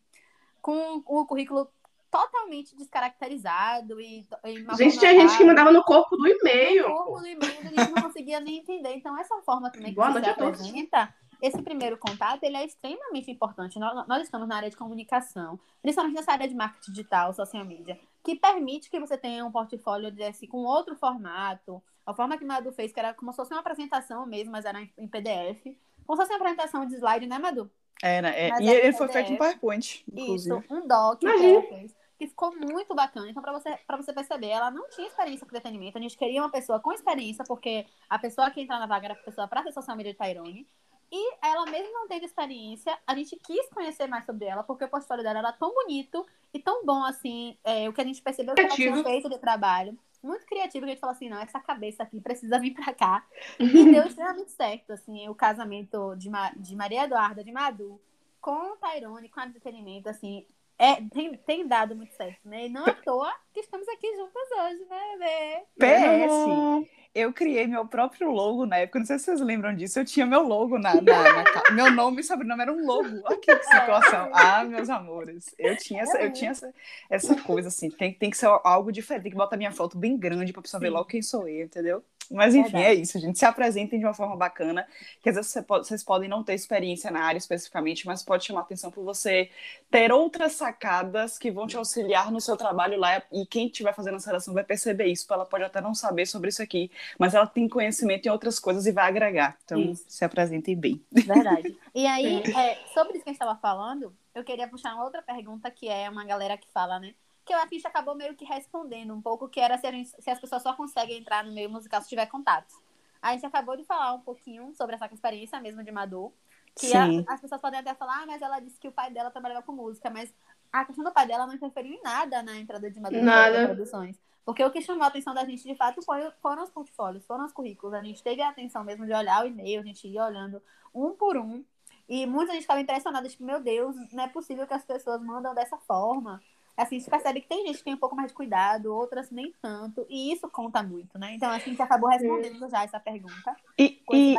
[0.61, 1.70] com o currículo
[2.11, 6.88] totalmente descaracterizado e, e gente tinha gente que mandava no corpo do e-mail.
[6.88, 8.94] No corpo do e-mail, a gente não conseguia nem entender.
[8.94, 13.79] Então, essa forma também que Boa você apresenta, esse primeiro contato, ele é extremamente importante.
[13.79, 17.99] Nós, nós, estamos na área de comunicação, principalmente nessa área de marketing digital, social media,
[18.25, 21.83] que permite que você tenha um portfólio assim, com outro formato.
[22.07, 24.65] A forma que o Madu fez, que era como se fosse uma apresentação mesmo, mas
[24.65, 25.77] era em PDF.
[26.07, 27.71] Como se fosse uma apresentação de slide, né, Madu?
[28.03, 28.51] Era, é.
[28.61, 30.05] e ele foi feito em PowerPoint.
[30.11, 30.59] Inclusive.
[30.59, 33.29] Isso, um doc que ela fez que ficou muito bacana.
[33.29, 35.99] Então, para você, pra você perceber, ela não tinha experiência com detenimento.
[35.99, 39.15] A gente queria uma pessoa com experiência, porque a pessoa que entrar na vaga era
[39.15, 40.67] a pessoa para ser social media de Tyrone.
[41.11, 44.88] E ela, mesmo não tendo experiência, a gente quis conhecer mais sobre ela, porque o
[44.88, 48.55] portfólio dela era tão bonito e tão bom, assim, é, o que a gente percebeu
[48.55, 49.97] que ela tinha feito de trabalho.
[50.23, 53.25] Muito criativo, que a gente falou assim, não, essa cabeça aqui precisa vir pra cá.
[53.61, 58.01] E deu extremamente certo, assim, o casamento de, Ma de Maria Eduarda, de Madu,
[58.40, 60.47] com o Tyrone, com a entretenimento, assim,
[60.79, 62.67] é, tem, tem dado muito certo, né?
[62.67, 65.87] E não à toa que estamos aqui juntas hoje, né, Bê?
[65.87, 70.05] PS, eu criei meu próprio logo na época, não sei se vocês lembram disso, eu
[70.05, 73.09] tinha meu logo na, na, na meu nome e sobrenome era um logo.
[73.24, 74.31] Olha que situação.
[74.35, 76.74] Ah, meus amores, eu tinha essa, eu tinha essa,
[77.09, 80.16] essa coisa assim, tem, tem que ser algo diferente, tem que botar minha foto bem
[80.16, 80.87] grande pra pessoa Sim.
[80.87, 82.05] ver logo quem sou eu, entendeu?
[82.31, 82.87] Mas enfim, Verdade.
[82.87, 83.39] é isso, gente.
[83.39, 84.87] Se apresentem de uma forma bacana,
[85.23, 88.91] que às vezes vocês podem não ter experiência na área especificamente, mas pode chamar atenção
[88.91, 89.51] por você
[89.91, 93.23] ter outras sacadas que vão te auxiliar no seu trabalho lá.
[93.33, 95.27] E quem estiver fazendo essa relação vai perceber isso.
[95.33, 98.87] Ela pode até não saber sobre isso aqui, mas ela tem conhecimento em outras coisas
[98.87, 99.57] e vai agregar.
[99.65, 100.05] Então, isso.
[100.09, 101.05] se apresentem bem.
[101.11, 101.77] Verdade.
[101.95, 105.23] E aí, é, sobre isso que a gente estava falando, eu queria puxar uma outra
[105.23, 107.15] pergunta que é uma galera que fala, né?
[107.45, 110.41] Que a gente acabou meio que respondendo um pouco, que era se, gente, se, as
[110.41, 112.75] pessoas só conseguem entrar no meio musical se tiver contatos.
[113.21, 116.33] A gente acabou de falar um pouquinho sobre essa experiência mesmo de Madu,
[116.75, 119.31] que a, as pessoas podem até falar, ah, mas ela disse que o pai dela
[119.31, 120.35] trabalhava com música, mas
[120.73, 124.19] a questão do pai dela não interferiu em nada na entrada de Madu nas produções.
[124.45, 127.47] Porque o que chamou a atenção da gente, de fato, foi, foram os portfólios, foram
[127.47, 127.95] os currículos.
[127.95, 130.63] A gente teve a atenção mesmo de olhar o e-mail, a gente ia olhando
[130.95, 131.65] um por um.
[132.07, 135.55] E muita gente ficava impressionada, tipo, meu Deus, não é possível que as pessoas mandam
[135.55, 136.43] dessa forma
[136.77, 139.53] assim, se percebe que tem gente que tem um pouco mais de cuidado, outras nem
[139.63, 141.35] tanto, e isso conta muito, né?
[141.35, 143.57] Então, acho que a gente acabou respondendo já essa pergunta.
[143.79, 144.37] E, e,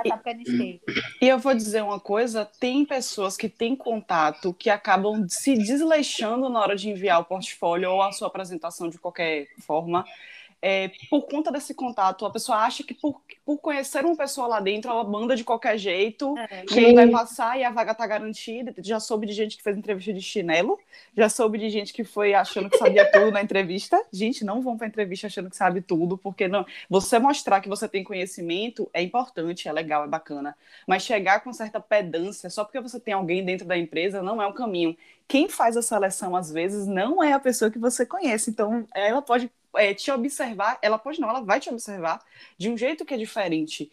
[1.21, 6.49] e eu vou dizer uma coisa: tem pessoas que têm contato que acabam se desleixando
[6.49, 10.05] na hora de enviar o portfólio ou a sua apresentação de qualquer forma
[10.67, 14.59] é, por conta desse contato, a pessoa acha que por, por conhecer uma pessoa lá
[14.59, 16.65] dentro, ela manda de qualquer jeito, é.
[16.75, 18.73] e vai passar e a vaga tá garantida.
[18.79, 20.79] Já soube de gente que fez entrevista de chinelo,
[21.15, 24.03] já soube de gente que foi achando que sabia tudo na entrevista.
[24.11, 27.87] Gente, não vão para entrevista achando que sabe tudo, porque não, você mostrar que você
[27.87, 30.57] tem conhecimento é importante, é legal, é bacana.
[30.87, 34.47] Mas chegar com certa pedância só porque você tem alguém dentro da empresa não é
[34.47, 34.97] o caminho.
[35.27, 38.49] Quem faz a seleção, às vezes, não é a pessoa que você conhece.
[38.49, 42.23] Então, ela pode é, te observar, ela pode não, ela vai te observar
[42.57, 43.91] de um jeito que é diferente.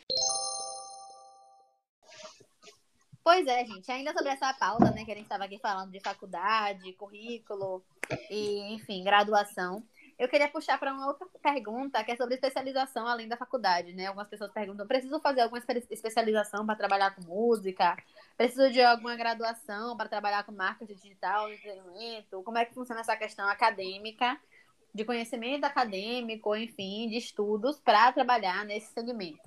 [3.24, 3.90] Pois é, gente.
[3.90, 7.82] Ainda sobre essa pauta, né, que a gente estava aqui falando de faculdade, currículo
[8.28, 9.82] e, enfim, graduação.
[10.18, 14.06] Eu queria puxar para uma outra pergunta, que é sobre especialização além da faculdade, né?
[14.06, 17.96] Algumas pessoas perguntam: preciso fazer alguma especialização para trabalhar com música?
[18.36, 22.42] Preciso de alguma graduação para trabalhar com marketing digital, entretenimento?
[22.42, 24.38] Como é que funciona essa questão acadêmica?
[24.94, 29.40] De conhecimento acadêmico, enfim, de estudos para trabalhar nesse segmento.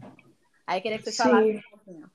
[0.65, 1.23] Aí queria que você Sim.
[1.23, 2.09] falasse um pouquinho.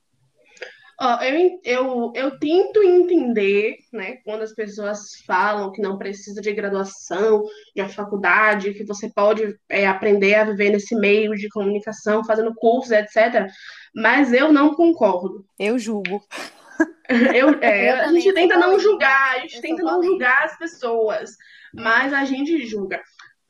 [1.21, 7.43] eu, eu, eu tento entender, né, quando as pessoas falam que não precisa de graduação,
[7.73, 12.91] de faculdade, que você pode é, aprender a viver nesse meio de comunicação, fazendo cursos,
[12.91, 13.47] etc.
[13.95, 15.45] Mas eu não concordo.
[15.57, 16.21] Eu julgo.
[17.35, 21.35] Eu, é, eu a gente tenta não julgar, a gente tenta não julgar as pessoas,
[21.73, 23.01] mas a gente julga.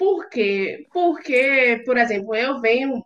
[0.01, 0.87] Por quê?
[0.91, 3.05] Porque, por exemplo, eu venho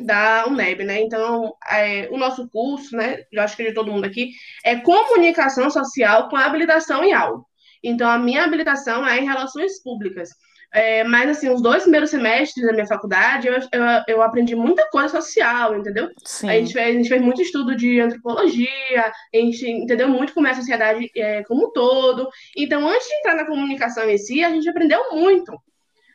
[0.00, 1.02] da UNEB, né?
[1.02, 3.18] Então, é, o nosso curso, né?
[3.30, 4.30] Eu acho que de todo mundo aqui,
[4.64, 7.42] é comunicação social com habilitação em aula.
[7.84, 10.30] Então, a minha habilitação é em relações públicas.
[10.72, 14.88] É, mas, assim, os dois primeiros semestres da minha faculdade, eu, eu, eu aprendi muita
[14.88, 16.08] coisa social, entendeu?
[16.24, 16.48] Sim.
[16.48, 20.46] A, gente fez, a gente fez muito estudo de antropologia, a gente entendeu muito como
[20.46, 22.26] é a sociedade é, como um todo.
[22.56, 25.52] Então, antes de entrar na comunicação em si, a gente aprendeu muito.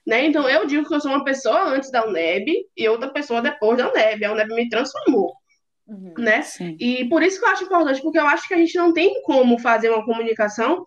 [0.07, 0.25] Né?
[0.25, 3.77] Então, eu digo que eu sou uma pessoa antes da UNEB e outra pessoa depois
[3.77, 4.23] da UNEB.
[4.23, 5.33] A UNEB me transformou.
[5.85, 6.41] Uhum, né?
[6.41, 6.77] Sim.
[6.79, 9.21] E por isso que eu acho importante, porque eu acho que a gente não tem
[9.23, 10.85] como fazer uma comunicação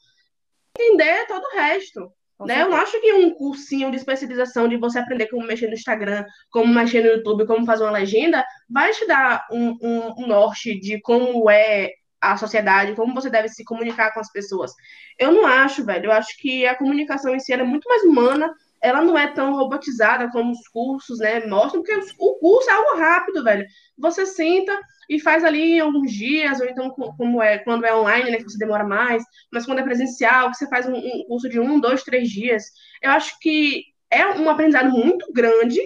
[0.74, 2.10] entender todo o resto.
[2.46, 2.62] Né?
[2.62, 6.24] Eu não acho que um cursinho de especialização de você aprender como mexer no Instagram,
[6.50, 10.80] como mexer no YouTube, como fazer uma legenda, vai te dar um, um, um norte
[10.80, 14.72] de como é a sociedade, como você deve se comunicar com as pessoas.
[15.18, 16.06] Eu não acho, velho.
[16.06, 18.50] Eu acho que a comunicação em si é muito mais humana.
[18.82, 22.98] Ela não é tão robotizada como os cursos, né, mostram, porque o curso é algo
[22.98, 23.66] rápido, velho.
[23.98, 28.30] Você senta e faz ali em alguns dias, ou então como é quando é online,
[28.30, 31.60] né, que você demora mais, mas quando é presencial, você faz um, um curso de
[31.60, 32.64] um, dois, três dias.
[33.02, 35.80] Eu acho que é um aprendizado muito grande,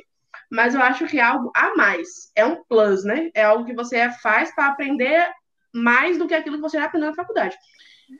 [0.51, 2.31] mas eu acho que é algo a mais.
[2.37, 3.31] É um plus, né?
[3.35, 5.27] É algo que você faz para aprender
[5.73, 7.57] mais do que aquilo que você já aprendeu na faculdade.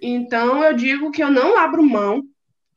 [0.03, 2.23] Então, eu digo que eu não abro mão.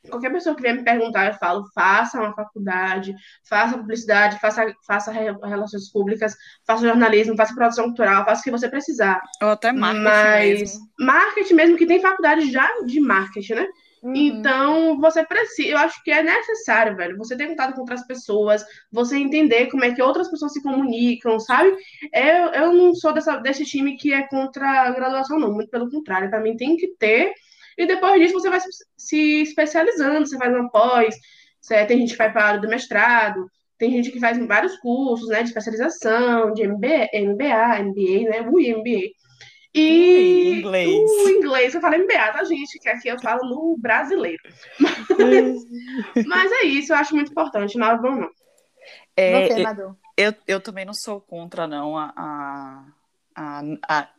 [0.09, 3.15] Qualquer pessoa que vier me perguntar, eu falo: faça uma faculdade,
[3.47, 8.69] faça publicidade, faça, faça relações públicas, faça jornalismo, faça produção cultural, faça o que você
[8.69, 9.21] precisar.
[9.41, 10.03] Ou até marketing.
[10.03, 10.89] Mas mesmo.
[10.99, 13.67] marketing mesmo, que tem faculdade já de marketing, né?
[14.03, 14.15] Uhum.
[14.15, 18.63] Então, você precisa, eu acho que é necessário, velho, você ter contato com outras pessoas,
[18.91, 21.75] você entender como é que outras pessoas se comunicam, sabe?
[22.13, 25.89] Eu, eu não sou dessa, desse time que é contra a graduação, não, muito pelo
[25.89, 27.33] contrário, para mim tem que ter,
[27.77, 28.59] e depois disso você vai
[28.97, 31.15] se, especializando, você faz uma pós,
[31.61, 34.75] você, tem gente que vai para a área do mestrado, tem gente que faz vários
[34.77, 39.11] cursos, né, de especialização, de MBA, MBA, MBA, né, Ui, MBA.
[39.75, 41.09] E Ui, inglês.
[41.11, 42.79] o inglês, eu falei MBA, tá, gente?
[42.79, 44.41] Que aqui eu falo no brasileiro.
[46.25, 48.29] Mas é isso, eu acho muito importante, não abram não.
[49.15, 49.97] É, Você, eu- Madu.
[50.15, 52.83] eu, eu também não sou contra, não, a, a,
[53.35, 54.09] a, a-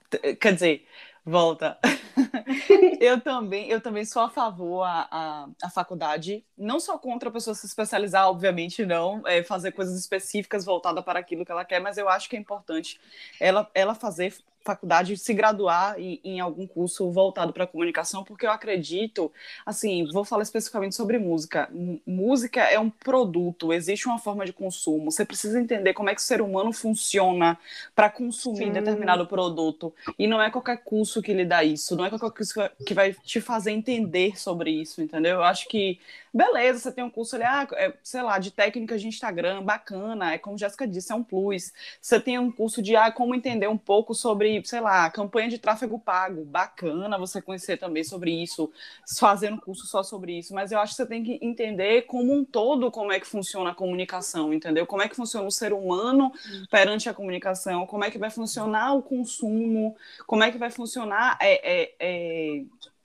[0.41, 0.87] quer dizer,
[1.29, 1.79] volta.
[3.01, 7.33] eu também, eu também sou a favor a, a, a faculdade, não sou contra a
[7.33, 11.81] pessoa se especializar, obviamente não, é, fazer coisas específicas voltadas para aquilo que ela quer,
[11.81, 13.01] mas eu acho que é importante
[13.41, 14.35] ela, ela fazer
[14.73, 19.33] faculdade, se graduar em, em algum curso voltado para comunicação, porque eu acredito,
[19.65, 21.69] assim, vou falar especificamente sobre música.
[21.73, 25.11] M- Música é um produto, existe uma forma de consumo.
[25.11, 27.59] Você precisa entender como é que o ser humano funciona
[27.95, 28.73] para consumir Sim.
[28.73, 29.93] determinado produto.
[30.19, 32.55] E não é qualquer curso que lhe dá isso, não é qualquer curso
[32.87, 35.37] que vai- te fazer entender sobre isso, entendeu?
[35.37, 35.99] Eu acho que,
[36.33, 40.35] beleza, você tem um curso ali, ah, é, sei lá, de técnicas de Instagram, bacana,
[40.35, 41.73] é como Jéssica disse, é um plus.
[42.01, 45.59] Você tem um curso de ah, como entender um pouco sobre, sei lá, campanha de
[45.59, 48.71] tráfego pago, bacana você conhecer também sobre isso,
[49.19, 52.33] fazer um curso só sobre isso, mas eu acho que você tem que entender como
[52.33, 54.87] um todo como é que funciona a comunicação, entendeu?
[54.87, 56.33] Como é que funciona o ser humano
[56.71, 61.37] perante a comunicação, como é que vai funcionar o consumo, como é que vai funcionar
[61.41, 62.65] é, é, é,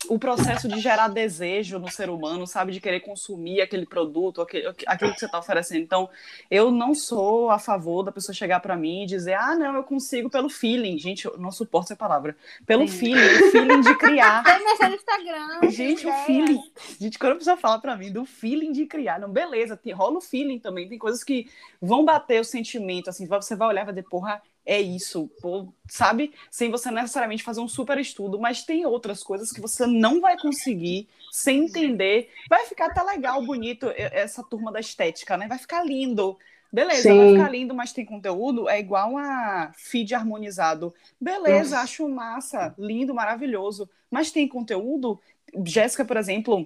[0.10, 2.72] o processo de gerar desejo no ser humano, sabe?
[2.72, 5.82] De querer consumir aquele produto, aquele, aquilo que você está oferecendo.
[5.82, 6.10] Então,
[6.50, 9.84] eu não sou a favor da pessoa chegar para mim e dizer, ah, não, eu
[9.84, 10.98] consigo pelo feeling.
[10.98, 12.36] Gente, eu não suporto essa palavra.
[12.66, 12.98] Pelo Sim.
[12.98, 14.44] feeling, o feeling de criar.
[14.64, 15.70] Mexer no Instagram.
[15.70, 16.62] Gente, o feeling.
[17.00, 20.18] Gente, quando a pessoa fala pra mim do feeling de criar, não, beleza, tem, rola
[20.18, 20.88] o feeling também.
[20.88, 21.50] Tem coisas que
[21.82, 25.74] vão bater o sentimento, assim, você vai olhar e vai dizer, porra, é isso, pô,
[25.88, 26.34] sabe?
[26.50, 30.38] Sem você necessariamente fazer um super estudo, mas tem outras coisas que você não vai
[30.40, 32.30] conseguir sem entender.
[32.50, 35.48] Vai ficar até legal, bonito, essa turma da estética, né?
[35.48, 36.38] Vai ficar lindo.
[36.72, 37.34] Beleza, vai Sim.
[37.34, 40.94] ficar lindo, mas tem conteúdo, é igual a feed harmonizado.
[41.22, 41.82] Beleza, Nossa.
[41.82, 43.88] acho massa, lindo, maravilhoso.
[44.10, 45.20] Mas tem conteúdo?
[45.66, 46.66] Jéssica, por exemplo,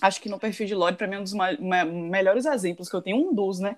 [0.00, 3.02] acho que no perfil de Lore, para mim, é um dos melhores exemplos que eu
[3.02, 3.76] tenho, um dos, né?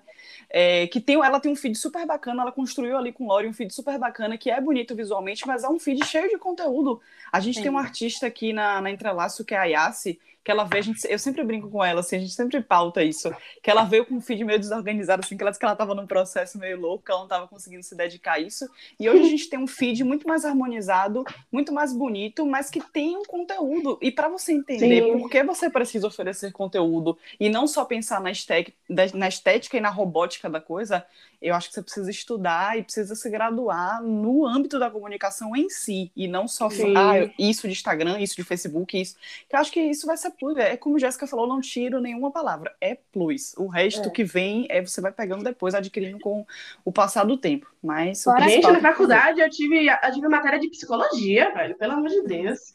[0.49, 3.53] É, que tem, ela tem um feed super bacana, ela construiu ali com Lore um
[3.53, 6.99] feed super bacana, que é bonito visualmente, mas é um feed cheio de conteúdo.
[7.31, 7.63] A gente Sim.
[7.63, 11.05] tem um artista aqui na, na Entrelaço, que é a Yassi, que ela vê, gente,
[11.09, 14.15] eu sempre brinco com ela, assim, a gente sempre pauta isso, que ela veio com
[14.15, 17.05] um feed meio desorganizado, assim, que ela disse que ela estava num processo meio louco,
[17.05, 18.67] que ela não estava conseguindo se dedicar a isso,
[18.99, 22.81] e hoje a gente tem um feed muito mais harmonizado, muito mais bonito, mas que
[22.81, 25.19] tem um conteúdo, e para você entender Sim.
[25.19, 28.77] por que você precisa oferecer conteúdo, e não só pensar na estética,
[29.13, 31.05] na estética e na robótica da coisa,
[31.41, 35.69] eu acho que você precisa estudar e precisa se graduar no âmbito da comunicação em
[35.69, 36.93] si, e não só Sim.
[36.97, 39.15] ah, isso de Instagram, isso de Facebook, isso.
[39.47, 40.57] Que eu acho que isso vai ser plus.
[40.57, 42.75] É como a Jéssica falou, não tiro nenhuma palavra.
[42.81, 43.53] É plus.
[43.57, 44.11] O resto É.
[44.11, 46.45] que vem é você vai pegando depois, adquirindo com
[46.83, 47.71] o passar do tempo.
[47.81, 51.93] Mas Fora Gente, na é faculdade eu tive, eu tive matéria de psicologia, velho, pelo
[51.93, 52.73] amor de Deus.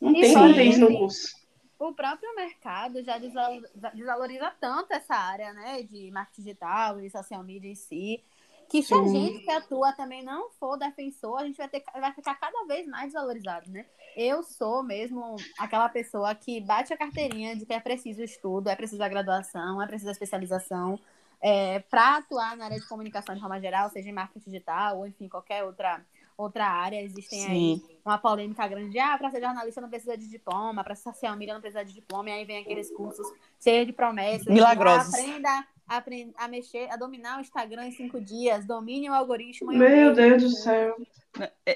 [0.00, 1.43] Não E tem como ter isso no curso.
[1.78, 3.60] O próprio mercado já desval-
[3.92, 8.22] desvaloriza tanto essa área, né, de marketing digital e social media em si,
[8.68, 12.12] que se a gente que atua também não for defensor, a gente vai, ter, vai
[12.12, 13.84] ficar cada vez mais desvalorizado, né?
[14.16, 18.76] Eu sou mesmo aquela pessoa que bate a carteirinha de que é preciso estudo, é
[18.76, 20.98] preciso a graduação, é preciso a especialização,
[21.40, 25.06] é, para atuar na área de comunicação de forma geral, seja em marketing digital ou,
[25.06, 26.00] enfim, qualquer outra,
[26.36, 27.02] outra área.
[27.02, 27.50] Existem Sim.
[27.50, 28.98] aí uma polêmica grande.
[28.98, 31.92] Ah, para ser jornalista não precisa de diploma, para ser social media não precisa de
[31.92, 32.30] diploma.
[32.30, 33.26] E aí vem aqueles cursos
[33.60, 34.46] cheios de promessas.
[34.46, 35.14] Milagrosos.
[35.14, 38.66] aprenda, aprenda a mexer, a dominar o Instagram em cinco dias.
[38.66, 39.72] Domine o algoritmo.
[39.72, 40.96] Meu Deus do céu.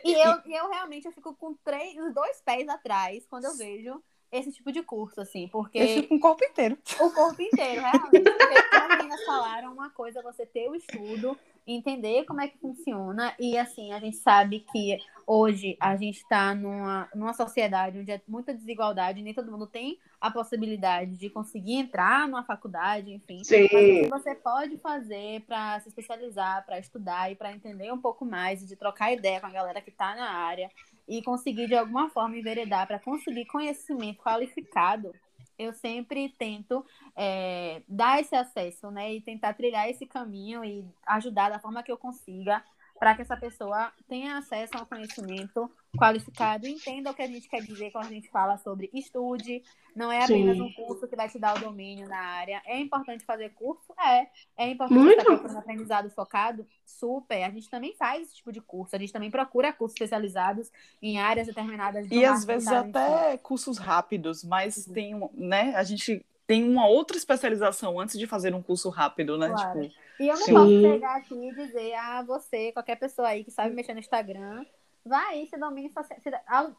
[0.04, 3.56] E eu, e eu realmente eu fico com três, os dois pés atrás quando eu
[3.56, 5.78] vejo esse tipo de curso, assim, porque...
[5.78, 6.78] Eu fico com o corpo inteiro.
[7.00, 8.30] O corpo inteiro, realmente.
[8.30, 11.36] Porque, como meninas falaram, uma coisa é você ter o estudo,
[11.74, 16.54] entender como é que funciona, e, assim, a gente sabe que hoje a gente está
[16.54, 21.74] numa, numa sociedade onde é muita desigualdade, nem todo mundo tem a possibilidade de conseguir
[21.74, 23.44] entrar numa faculdade, enfim.
[23.44, 23.68] Sim.
[23.70, 28.00] Mas o que você pode fazer para se especializar, para estudar e para entender um
[28.00, 30.70] pouco mais e de trocar ideia com a galera que está na área
[31.06, 35.12] e conseguir de alguma forma enveredar para conseguir conhecimento qualificado,
[35.58, 36.84] eu sempre tento
[37.16, 39.14] é, dar esse acesso, né?
[39.14, 42.62] E tentar trilhar esse caminho e ajudar da forma que eu consiga
[42.98, 47.26] para que essa pessoa tenha acesso a um conhecimento qualificado e entenda o que a
[47.26, 49.62] gente quer dizer quando a gente fala sobre estude.
[49.94, 50.62] Não é apenas Sim.
[50.62, 52.62] um curso que vai te dar o domínio na área.
[52.66, 53.92] É importante fazer curso?
[53.98, 54.28] É.
[54.56, 55.18] É importante Muito.
[55.18, 56.66] estar procurando aprendizado focado?
[56.84, 57.42] Super.
[57.44, 58.94] A gente também faz esse tipo de curso.
[58.94, 62.06] A gente também procura cursos especializados em áreas determinadas.
[62.10, 65.74] E às vezes até cursos rápidos, mas tem, né?
[65.74, 69.50] A gente tem uma outra especialização antes de fazer um curso rápido, né?
[69.50, 69.82] Claro.
[69.82, 70.52] Tipo, e eu não sim.
[70.54, 74.00] posso chegar aqui e dizer a ah, você, qualquer pessoa aí que sabe mexer no
[74.00, 74.64] Instagram,
[75.04, 76.30] vai se domine social, se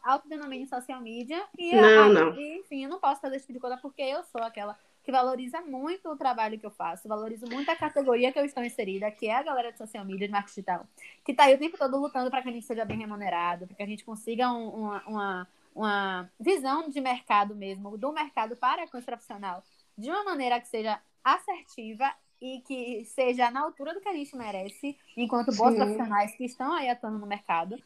[0.02, 2.34] autodenomine social media e, não, não.
[2.34, 5.12] E, enfim, eu não posso fazer esse tipo de coisa porque eu sou aquela que
[5.12, 9.08] valoriza muito o trabalho que eu faço, valorizo muito a categoria que eu estou inserida,
[9.12, 10.86] que é a galera de social media, de marketing digital,
[11.24, 13.76] que está aí o tempo todo lutando para que a gente seja bem remunerado, para
[13.76, 18.84] que a gente consiga um, uma, uma uma visão de mercado mesmo, do mercado para
[18.84, 19.62] a profissional,
[19.96, 24.34] de uma maneira que seja assertiva e que seja na altura do que a gente
[24.34, 27.76] merece, enquanto bons profissionais que estão aí atuando no mercado.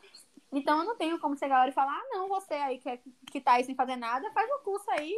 [0.53, 3.01] Então, eu não tenho como chegar lá e falar, ah, não, você aí que, é,
[3.27, 5.13] que tá aí sem fazer nada, faz um curso aí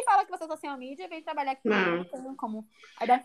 [0.00, 1.68] e fala que você é social media e vem trabalhar aqui.
[1.68, 2.04] Não.
[2.36, 2.64] Como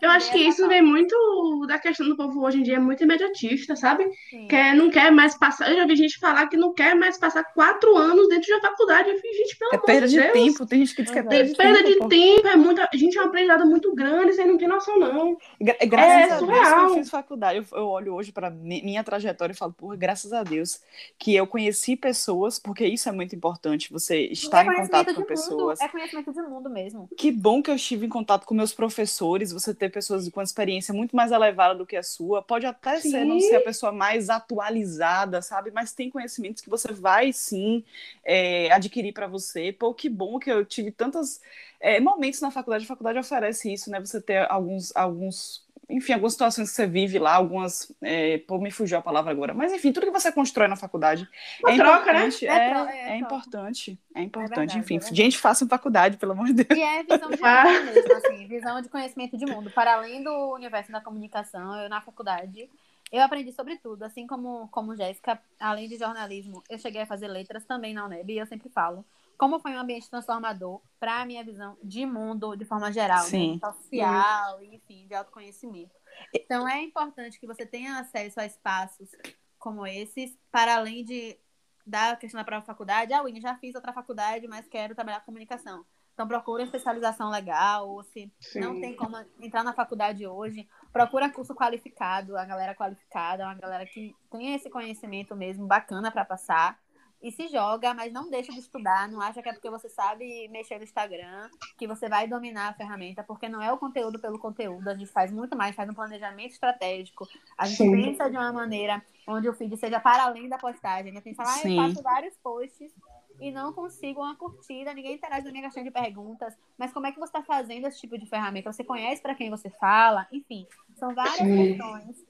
[0.00, 3.02] eu acho que isso vem muito da questão do povo hoje em dia, é muito
[3.02, 4.08] imediatista, sabe?
[4.48, 5.70] Quer, não quer mais passar.
[5.70, 8.60] Eu já vi gente falar que não quer mais passar quatro anos dentro de uma
[8.60, 9.10] faculdade.
[9.10, 10.32] Eu fiz, gente, pelo é perda de, Deus.
[10.32, 10.66] tempo.
[10.66, 12.08] Tem gente que diz que é perda de perda tempo.
[12.08, 12.48] de tempo.
[12.48, 12.88] É muita...
[12.92, 15.36] A gente é uma aprendizado muito grande, você não tem noção, não.
[15.60, 16.62] Gra graças é a surreal.
[16.62, 17.58] Deus que eu fiz faculdade.
[17.58, 20.80] Eu, eu olho hoje para minha trajetória e falo, porra, graças a Deus
[21.18, 25.80] que eu conheci pessoas, porque isso é muito importante, você estar em contato com pessoas.
[25.80, 27.08] É conhecimento de mundo mesmo.
[27.16, 30.94] Que bom que eu estive em contato com meus professores, você ter pessoas com experiência
[30.94, 33.10] muito mais elevada do que a sua, pode até sim.
[33.10, 35.70] ser não ser a pessoa mais atualizada, sabe?
[35.70, 37.84] Mas tem conhecimentos que você vai sim
[38.24, 39.72] é, adquirir para você.
[39.72, 41.40] Pô, que bom que eu tive tantos
[41.80, 44.00] é, momentos na faculdade, a faculdade oferece isso, né?
[44.00, 47.92] Você ter alguns, alguns enfim, algumas situações que você vive lá, algumas.
[48.00, 49.52] É, pô, me fugiu a palavra agora.
[49.52, 51.28] Mas, enfim, tudo que você constrói na faculdade
[51.62, 52.46] Uma é troca, importante.
[52.46, 52.52] Né?
[52.52, 53.98] É, é, é, é importante.
[54.14, 54.56] É importante.
[54.56, 56.78] Verdade, enfim, gente, faça faculdade, pelo amor de Deus.
[56.78, 59.70] E é visão de mundo mesmo, assim, visão de conhecimento de mundo.
[59.70, 62.68] Para além do universo da comunicação, eu na faculdade.
[63.12, 67.28] Eu aprendi sobre tudo, assim como, como Jéssica, além de jornalismo, eu cheguei a fazer
[67.28, 69.04] letras também na UNEB, e eu sempre falo
[69.38, 73.58] como foi um ambiente transformador para a minha visão de mundo de forma geral, né?
[73.58, 74.72] social, uhum.
[74.72, 75.94] enfim, de autoconhecimento.
[76.32, 79.10] Então é importante que você tenha acesso a espaços
[79.58, 81.38] como esses, para além de
[81.86, 83.12] da questão da própria faculdade.
[83.12, 85.84] Ah, Winnie, já fiz outra faculdade, mas quero trabalhar com comunicação.
[86.14, 88.60] Então procura especialização legal, ou se Sim.
[88.60, 93.84] não tem como entrar na faculdade hoje, procura curso qualificado, a galera qualificada, uma galera
[93.84, 96.78] que tem esse conhecimento mesmo bacana para passar
[97.24, 99.08] e se joga, mas não deixa de estudar.
[99.08, 102.74] Não acha que é porque você sabe mexer no Instagram que você vai dominar a
[102.74, 104.86] ferramenta, porque não é o conteúdo pelo conteúdo.
[104.86, 107.26] A gente faz muito mais, faz um planejamento estratégico.
[107.56, 107.92] A gente Sim.
[107.92, 111.12] pensa de uma maneira onde o feed seja para além da postagem.
[111.12, 111.22] Né?
[111.22, 112.92] Tem que falar, ah, eu faço vários posts
[113.40, 116.54] e não consigo uma curtida, ninguém interage na minha caixinha de perguntas.
[116.76, 118.70] Mas como é que você está fazendo esse tipo de ferramenta?
[118.70, 120.28] Você conhece para quem você fala?
[120.30, 121.56] Enfim, são várias Sim.
[121.56, 122.22] questões.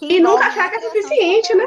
[0.00, 1.66] E nunca achar que é suficiente, né?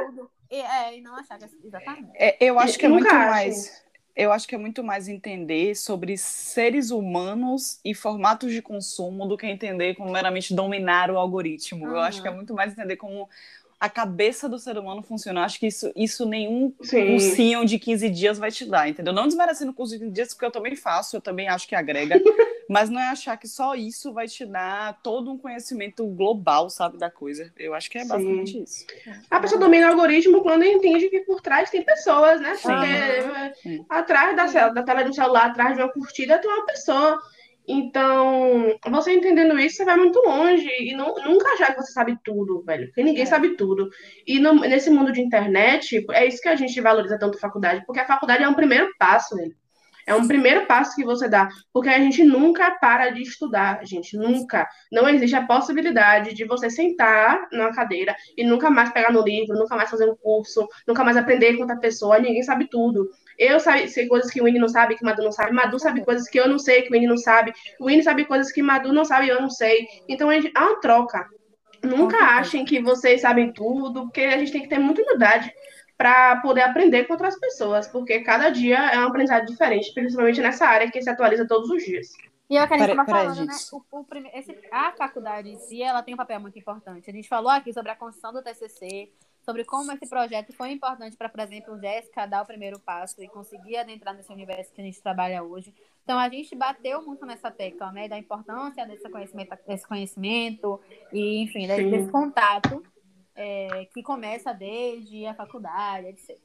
[0.59, 2.11] É, e não achar que é, exatamente.
[2.15, 3.15] É, eu acho que é muito acho.
[3.15, 3.81] mais.
[4.13, 9.37] Eu acho que é muito mais entender sobre seres humanos e formatos de consumo do
[9.37, 11.85] que entender como meramente dominar o algoritmo.
[11.85, 11.91] Uhum.
[11.91, 13.29] Eu acho que é muito mais entender como
[13.81, 15.39] a cabeça do ser humano funciona.
[15.39, 17.07] Eu acho que isso, isso nenhum Sim.
[17.07, 19.11] cursinho de 15 dias vai te dar, entendeu?
[19.11, 21.73] Não desmerecendo o curso de 15 dias, porque eu também faço, eu também acho que
[21.73, 22.21] agrega.
[22.69, 26.99] mas não é achar que só isso vai te dar todo um conhecimento global, sabe,
[26.99, 27.51] da coisa.
[27.57, 28.63] Eu acho que é basicamente Sim.
[28.63, 28.85] isso.
[29.31, 32.55] A pessoa domina o algoritmo quando entende que por trás tem pessoas, né?
[32.61, 33.83] Porque Sim.
[33.89, 37.19] atrás da, da tela do celular, atrás de uma curtida, tem uma pessoa.
[37.67, 42.17] Então, você entendendo isso, você vai muito longe e não, nunca achar que você sabe
[42.23, 42.87] tudo, velho.
[42.87, 43.27] Porque ninguém é.
[43.27, 43.89] sabe tudo.
[44.25, 47.83] E no, nesse mundo de internet, é isso que a gente valoriza tanto a faculdade,
[47.85, 49.55] porque a faculdade é um primeiro passo, velho.
[50.05, 54.17] É um primeiro passo que você dá, porque a gente nunca para de estudar, gente,
[54.17, 54.67] nunca.
[54.91, 59.57] Não existe a possibilidade de você sentar numa cadeira e nunca mais pegar no livro,
[59.57, 63.09] nunca mais fazer um curso, nunca mais aprender com outra pessoa, ninguém sabe tudo.
[63.37, 65.79] Eu sei, sei coisas que o Winnie não sabe, que o Madu não sabe, Madu
[65.79, 68.51] sabe coisas que eu não sei, que o Winnie não sabe, o Winnie sabe coisas
[68.51, 69.87] que o Madu não sabe e eu não sei.
[70.07, 71.27] Então é uma troca.
[71.83, 75.51] Nunca achem que vocês sabem tudo, porque a gente tem que ter muita humildade
[75.97, 80.65] para poder aprender com outras pessoas, porque cada dia é um aprendizado diferente, principalmente nessa
[80.65, 82.09] área que se atualiza todos os dias.
[82.49, 83.53] E é o que a gente estava falando, né?
[83.71, 84.29] O, o prime...
[84.33, 87.09] Esse, a faculdade em si, ela tem um papel muito importante.
[87.09, 89.09] A gente falou aqui sobre a construção do TCC,
[89.43, 93.27] sobre como esse projeto foi importante para, por exemplo, Jéssica dar o primeiro passo e
[93.27, 95.73] conseguir adentrar nesse universo que a gente trabalha hoje.
[96.03, 98.07] Então, a gente bateu muito nessa tecla, né?
[98.07, 100.79] Da importância desse conhecimento, desse conhecimento
[101.11, 102.83] e, enfim, desse, desse contato
[103.35, 106.37] é, que começa desde a faculdade, etc.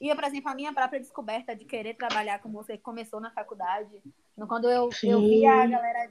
[0.00, 3.30] E, por exemplo, a minha própria descoberta de querer trabalhar com música que começou na
[3.30, 4.02] faculdade,
[4.48, 6.10] quando eu, eu vi a galera.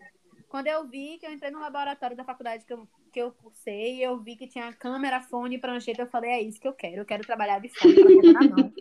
[0.50, 4.04] Quando eu vi que eu entrei no laboratório da faculdade que eu, que eu cursei,
[4.04, 7.06] eu vi que tinha câmera, fone, prancheta, eu falei, é isso que eu quero, eu
[7.06, 8.74] quero trabalhar de fone, prancheta na mão.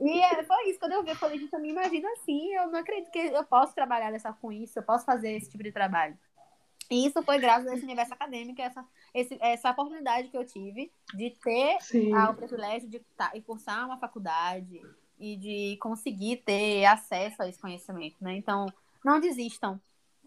[0.00, 2.68] E é, foi isso, quando eu vi, eu falei, gente, eu me imagino assim, eu
[2.68, 5.72] não acredito que eu posso trabalhar dessa, com isso, eu posso fazer esse tipo de
[5.72, 6.18] trabalho.
[6.90, 10.90] E isso foi graças a esse universo acadêmico, essa, esse, essa oportunidade que eu tive
[11.14, 11.78] de ter
[12.30, 14.80] o privilégio de tá, cursar uma faculdade
[15.18, 18.34] e de conseguir ter acesso a esse conhecimento, né?
[18.36, 18.66] Então,
[19.04, 19.78] não desistam.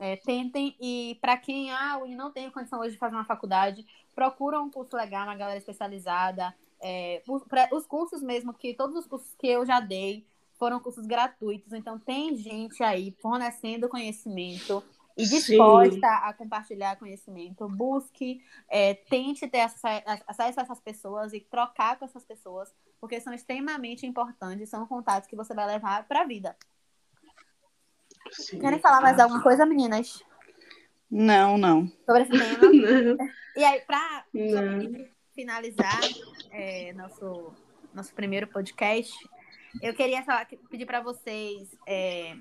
[0.03, 3.85] É, tentem e para quem ah, não tem condição hoje de fazer uma faculdade,
[4.15, 6.55] procura um curso legal, uma galera especializada.
[6.81, 10.25] É, os, os cursos mesmo, que todos os cursos que eu já dei
[10.57, 14.83] foram cursos gratuitos, então tem gente aí fornecendo conhecimento
[15.15, 16.01] e disposta Sim.
[16.03, 17.69] a compartilhar conhecimento.
[17.69, 23.35] Busque, é, tente ter acesso a essas pessoas e trocar com essas pessoas, porque são
[23.35, 26.57] extremamente importantes, são contatos que você vai levar para a vida.
[28.31, 28.59] Sim.
[28.59, 30.23] Querem falar mais alguma coisa, meninas?
[31.09, 31.87] Não, não.
[32.05, 33.29] Sobre esse tema?
[33.55, 34.25] e aí, para
[35.33, 35.99] finalizar
[36.51, 37.53] é, nosso,
[37.93, 39.13] nosso primeiro podcast,
[39.81, 42.35] eu queria falar, pedir para vocês é,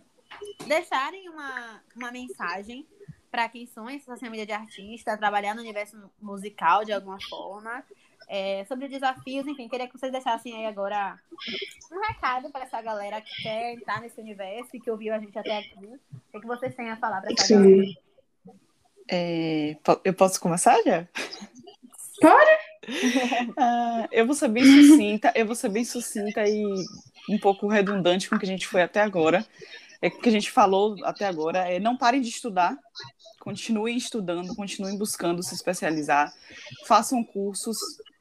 [0.67, 2.87] deixarem uma, uma mensagem
[3.31, 7.85] para quem sonha essa família de artista, trabalhar no universo musical de alguma forma,
[8.29, 11.19] é, sobre desafios, enfim, queria que vocês deixassem aí agora
[11.93, 15.39] um recado para essa galera que quer entrar nesse universo e que ouviu a gente
[15.39, 15.77] até aqui.
[15.77, 17.55] O que, é que vocês têm a falar para essa Sim.
[17.55, 17.87] galera?
[19.13, 21.07] É, eu posso começar já?
[22.21, 22.51] Pode!
[23.51, 26.65] uh, eu vou ser bem sucinta, eu vou ser bem sucinta e
[27.29, 29.45] um pouco redundante com o que a gente foi até agora
[30.03, 32.79] é que a gente falou até agora, é não parem de estudar,
[33.41, 36.33] continuem estudando, continuem buscando se especializar,
[36.87, 37.77] façam cursos,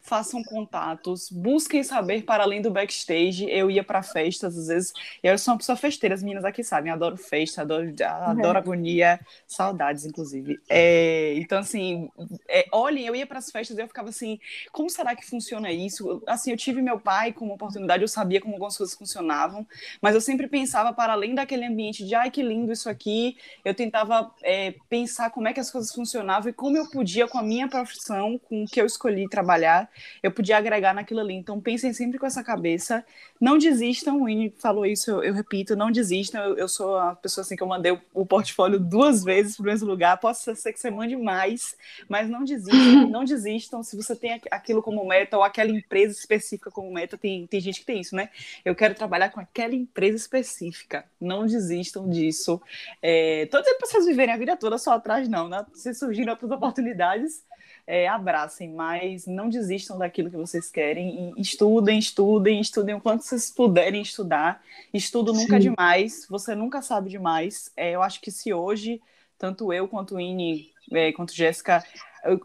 [0.10, 3.47] façam contatos, busquem saber para além do backstage.
[3.47, 4.91] Eu ia para festas, às vezes,
[5.22, 8.57] eu sou uma pessoa festeira, as meninas aqui sabem, adoro festa, adoro, adoro uhum.
[8.57, 10.60] agonia, saudades, inclusive.
[10.68, 12.10] É, então, assim,
[12.49, 14.39] é, olhem, eu ia para as festas e eu ficava assim,
[14.72, 16.24] como será que funciona isso?
[16.26, 19.66] Assim, eu tive meu pai como oportunidade, eu sabia como algumas coisas funcionavam,
[20.01, 23.76] mas eu sempre pensava para além daquele ambiente de, ai, que lindo isso aqui, eu
[23.76, 27.43] tentava é, pensar como é que as coisas funcionavam e como eu podia, com a
[27.43, 29.88] minha profissão, com o que eu escolhi trabalhar,
[30.22, 31.34] eu podia agregar naquilo ali.
[31.34, 33.06] Então pensem sempre com essa cabeça,
[33.39, 37.16] não desistam, o Winnie falou isso, eu, eu repito, não desistam, eu, eu, sou a
[37.16, 40.54] pessoa assim que eu mandei o, o portfólio duas vezes para o mesmo lugar, posso
[40.56, 41.76] ser que você mande mais,
[42.08, 46.72] mas não desistam, não desistam, se você tem aquilo como meta ou aquela empresa específica
[46.72, 48.30] como meta, tem, tem gente que tem isso, né?
[48.64, 52.62] Eu quero trabalhar com aquela empresa específica, não desistam disso.
[53.02, 55.66] É, tô dizendo para vocês viverem a vida toda só atrás, não, né?
[55.74, 57.43] Se surgirem outras oportunidades,
[57.90, 63.24] é, abracem, mas não desistam daquilo que vocês querem e estudem, estudem, estudem o quanto
[63.24, 64.62] vocês puderem estudar.
[64.94, 67.72] Estudo nunca é demais, você nunca sabe demais.
[67.76, 69.02] É, eu acho que se hoje,
[69.40, 71.84] tanto eu quanto o Ine, é, quanto Jéssica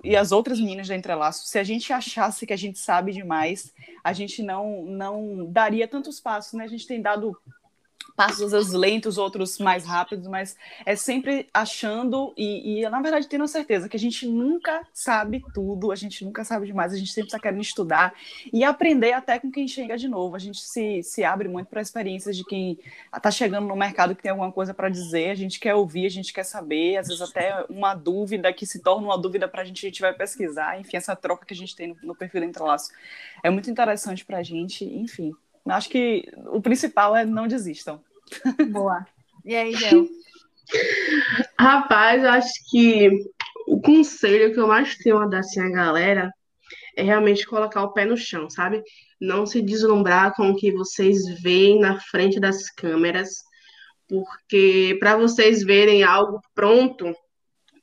[0.03, 3.71] e as outras meninas da Entrelaço, se a gente achasse que a gente sabe demais,
[4.03, 6.65] a gente não, não daria tantos passos, né?
[6.65, 7.37] A gente tem dado
[8.17, 10.57] passos às vezes lentos, outros mais rápidos, mas
[10.87, 15.43] é sempre achando e, e, na verdade tendo a certeza que a gente nunca sabe
[15.53, 18.15] tudo, a gente nunca sabe demais, a gente sempre está querendo estudar
[18.53, 20.37] e aprender até com quem chega de novo.
[20.37, 22.79] A gente se, se abre muito para experiências de quem
[23.15, 26.11] está chegando no mercado que tem alguma coisa para dizer, a gente quer ouvir, a
[26.11, 29.65] gente quer saber, às vezes até uma dúvida que se torna uma dúvida para a
[29.65, 32.41] gente, a gente vai pesquisar, enfim, essa troca que a gente tem no, no perfil
[32.41, 32.91] do Entrelaço
[33.43, 35.35] é muito interessante para a gente, enfim.
[35.67, 38.03] Acho que o principal é não desistam.
[38.71, 39.07] Boa.
[39.45, 40.07] E aí, Gel?
[41.59, 43.11] Rapaz, eu acho que
[43.67, 46.31] o conselho que eu mais tenho a dar assim à galera
[46.97, 48.83] é realmente colocar o pé no chão, sabe?
[49.21, 53.31] Não se deslumbrar com o que vocês veem na frente das câmeras,
[54.09, 57.15] porque para vocês verem algo pronto,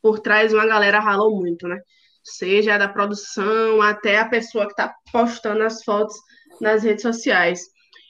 [0.02, 1.80] por trás uma galera ralou muito, né?
[2.24, 6.16] Seja da produção até a pessoa que está postando as fotos
[6.60, 7.62] nas redes sociais.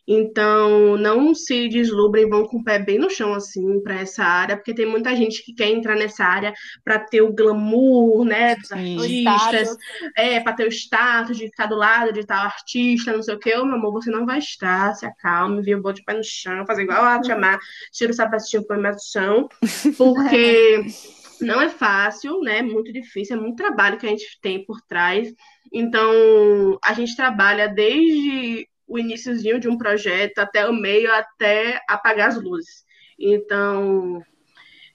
[0.08, 4.58] Então, não se deslumbrem, vão com o pé bem no chão, assim, para essa área,
[4.58, 6.54] porque tem muita gente que quer entrar nessa área
[6.84, 9.28] para ter o glamour, né, dos Sim.
[9.28, 9.78] artistas,
[10.18, 13.40] é, para ter o status de ficar do lado de tal artista, não sei o
[13.40, 13.56] quê.
[13.56, 16.66] Ô, meu amor, você não vai estar, se acalme, viu, bote o pé no chão,
[16.66, 17.60] fazer igual a chamar,
[17.94, 19.50] tira o sapatinho, põe mais no chão,
[19.98, 20.84] porque
[21.42, 25.34] não é fácil, né, muito difícil, é muito trabalho que a gente tem por trás.
[25.72, 32.30] Então, a gente trabalha desde o iníciozinho de um projeto até o meio, até apagar
[32.30, 32.84] as luzes.
[33.18, 34.22] Então,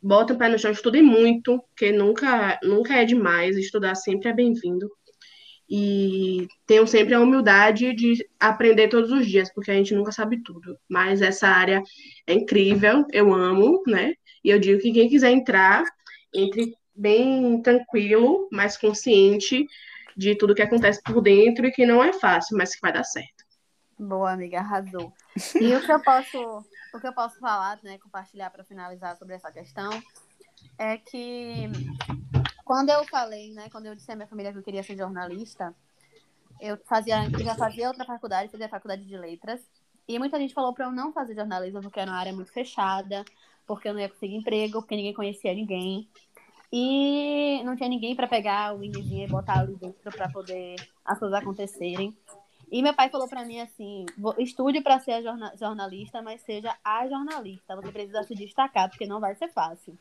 [0.02, 4.34] bota o pé no chão, estudem muito, porque nunca, nunca é demais, estudar sempre é
[4.34, 4.88] bem-vindo.
[5.68, 10.42] E tenham sempre a humildade de aprender todos os dias, porque a gente nunca sabe
[10.42, 10.78] tudo.
[10.88, 11.82] Mas essa área
[12.26, 14.12] é incrível, eu amo, né?
[14.44, 15.82] E eu digo que quem quiser entrar,
[16.34, 19.66] entre bem tranquilo, mais consciente
[20.16, 23.04] de tudo que acontece por dentro e que não é fácil, mas que vai dar
[23.04, 23.44] certo.
[23.98, 25.12] Boa, amiga, arrasou.
[25.60, 26.64] E o que eu posso,
[26.94, 29.90] o que eu posso falar, né, compartilhar para finalizar sobre essa questão,
[30.78, 31.70] é que
[32.64, 35.74] quando eu falei, né, quando eu disse à minha família que eu queria ser jornalista,
[36.60, 39.60] eu fazia, eu já fazia outra faculdade, fazia faculdade de letras,
[40.08, 43.24] e muita gente falou para eu não fazer jornalismo porque era uma área muito fechada,
[43.66, 46.08] porque eu não ia conseguir emprego, porque ninguém conhecia ninguém.
[46.72, 51.18] E não tinha ninguém para pegar o Winniezinho e botar ali dentro para poder as
[51.18, 52.16] coisas acontecerem.
[52.70, 54.04] E meu pai falou para mim assim:
[54.38, 55.22] estude para ser
[55.56, 57.76] jornalista, mas seja a jornalista.
[57.76, 59.96] Você precisa se destacar, porque não vai ser fácil.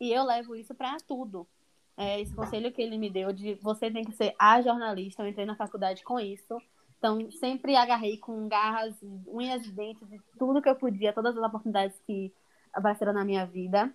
[0.00, 1.46] E eu levo isso para tudo.
[1.96, 5.22] É, esse conselho que ele me deu de você tem que ser a jornalista.
[5.22, 6.60] Eu entrei na faculdade com isso.
[6.98, 8.94] Então, sempre agarrei com garras,
[9.26, 12.32] unhas e dentes, de tudo que eu podia, todas as oportunidades que
[12.72, 13.92] apareceram na minha vida.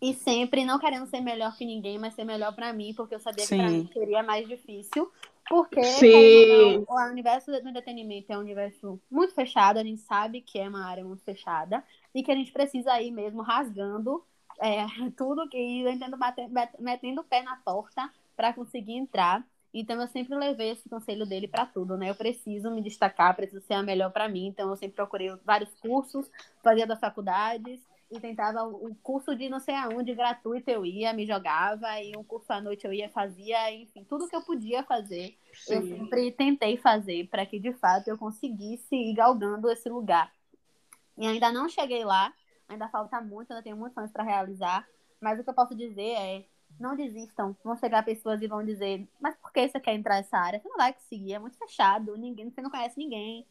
[0.00, 3.20] E sempre não querendo ser melhor que ninguém, mas ser melhor para mim, porque eu
[3.20, 3.56] sabia Sim.
[3.56, 5.10] que para mim seria mais difícil.
[5.48, 6.84] Porque Sim.
[6.88, 10.86] o universo do entretenimento é um universo muito fechado, a gente sabe que é uma
[10.86, 11.84] área muito fechada
[12.14, 14.24] e que a gente precisa ir mesmo rasgando
[14.60, 14.86] é,
[15.16, 16.16] tudo que entendo
[16.78, 19.44] metendo o pé na porta para conseguir entrar.
[19.74, 22.10] Então eu sempre levei esse conselho dele para tudo, né?
[22.10, 24.46] Eu preciso me destacar, preciso ser a melhor para mim.
[24.46, 26.30] Então eu sempre procurei vários cursos,
[26.62, 27.80] fazia das faculdades
[28.12, 32.22] e tentava o curso de não sei aonde, gratuito eu ia, me jogava, e um
[32.22, 35.74] curso à noite eu ia, fazia, enfim, tudo que eu podia fazer, Sim.
[35.74, 40.30] eu sempre tentei fazer para que de fato eu conseguisse ir galgando esse lugar.
[41.16, 42.32] E ainda não cheguei lá,
[42.68, 44.86] ainda falta muito, ainda tenho muitos anos para realizar,
[45.18, 46.44] mas o que eu posso dizer é
[46.78, 47.56] não desistam.
[47.64, 50.60] Vão chegar pessoas e vão dizer, mas por que você quer entrar nessa área?
[50.60, 53.46] Você não vai conseguir, é muito fechado, ninguém, você não conhece ninguém.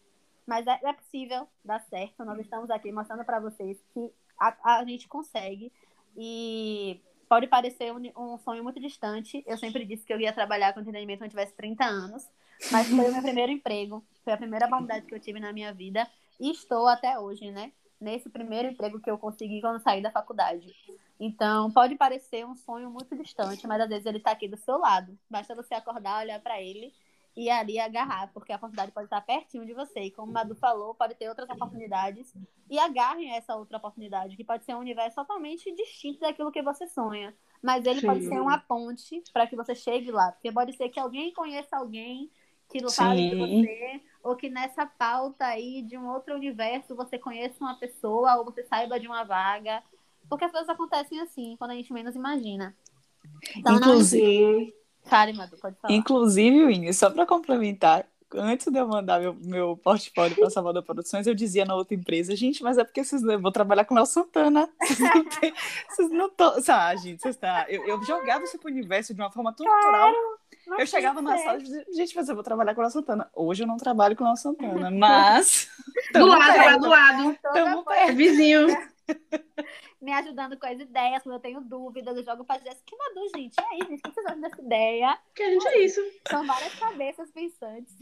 [0.45, 2.25] Mas é, é possível dar certo.
[2.25, 5.71] Nós estamos aqui mostrando para vocês que a, a gente consegue.
[6.17, 9.43] E pode parecer um, um, sonho muito distante.
[9.45, 12.27] Eu sempre disse que eu ia trabalhar com entretenimento quando tivesse 30 anos,
[12.71, 15.73] mas foi o meu primeiro emprego, foi a primeira oportunidade que eu tive na minha
[15.73, 16.07] vida
[16.39, 17.71] e estou até hoje, né?
[17.99, 20.75] Nesse primeiro emprego que eu consegui quando saí da faculdade.
[21.19, 24.79] Então, pode parecer um sonho muito distante, mas às vezes ele está aqui do seu
[24.79, 25.15] lado.
[25.29, 26.91] Basta você acordar, olhar para ele
[27.35, 30.01] e ali agarrar, porque a oportunidade pode estar pertinho de você.
[30.01, 32.33] E como o Madu falou, pode ter outras oportunidades.
[32.69, 36.87] E agarrem essa outra oportunidade, que pode ser um universo totalmente distinto daquilo que você
[36.87, 37.33] sonha.
[37.61, 38.07] Mas ele Sim.
[38.07, 40.31] pode ser uma ponte para que você chegue lá.
[40.31, 42.29] Porque pode ser que alguém conheça alguém
[42.69, 47.55] que fale de você, ou que nessa pauta aí de um outro universo você conheça
[47.59, 49.83] uma pessoa, ou você saiba de uma vaga.
[50.29, 52.75] Porque as coisas acontecem assim, quando a gente menos imagina.
[53.55, 54.65] Então, Inclusive.
[54.65, 54.80] Não...
[55.05, 55.93] Fale, Madu, pode falar.
[55.93, 61.27] Inclusive, Winnie, só para complementar, antes de eu mandar meu, meu portfólio para Salvador Produções,
[61.27, 63.97] eu dizia na outra empresa, gente, mas é porque vocês eu vou trabalhar com o
[63.97, 64.69] Léo Santana.
[65.89, 66.75] Vocês não não estão.
[66.75, 70.13] Ah, gente, vocês tá, eu, eu jogava isso pro universo de uma forma tão natural.
[70.77, 73.29] Eu chegava na sala e dizia, gente, mas eu vou trabalhar com o Léo Santana.
[73.35, 75.69] Hoje eu não trabalho com o Léo Santana, mas.
[76.13, 77.37] do lado, lá do lado.
[77.41, 78.15] Tamo perto.
[78.15, 78.67] Vizinho.
[80.01, 82.81] me ajudando com as ideias, quando eu tenho dúvidas, eu jogo pra Jéssica.
[82.85, 85.17] Que Madu, gente, e aí, gente, o que vocês acham dessa ideia?
[85.35, 86.01] Que a gente é isso.
[86.27, 87.95] São várias cabeças pensantes.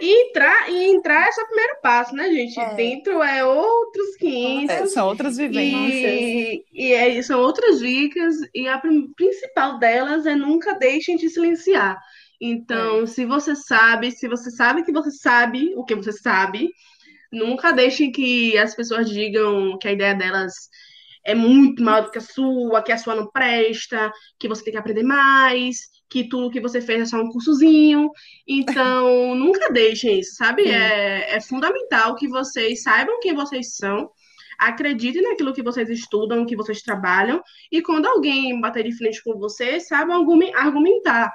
[0.00, 2.60] E entrar, e entrar é só o primeiro passo, né, gente?
[2.60, 2.74] É.
[2.74, 4.74] Dentro é outros 500.
[4.74, 6.12] É, são outras vivências.
[6.12, 8.80] E, e é, são outras dicas, e a
[9.16, 11.98] principal delas é nunca deixem de silenciar.
[12.38, 13.06] Então, é.
[13.06, 16.68] se você sabe, se você sabe que você sabe o que você sabe,
[17.32, 20.52] nunca deixem que as pessoas digam que a ideia delas
[21.24, 24.72] é muito maior do que a sua, que a sua não presta, que você tem
[24.72, 25.78] que aprender mais,
[26.10, 28.10] que tudo que você fez é só um cursozinho.
[28.46, 30.68] Então, nunca deixem isso, sabe?
[30.68, 34.10] É, é fundamental que vocês saibam quem vocês são,
[34.58, 39.38] acreditem naquilo que vocês estudam, que vocês trabalham, e quando alguém bater de frente com
[39.38, 41.32] você, saibam argumentar.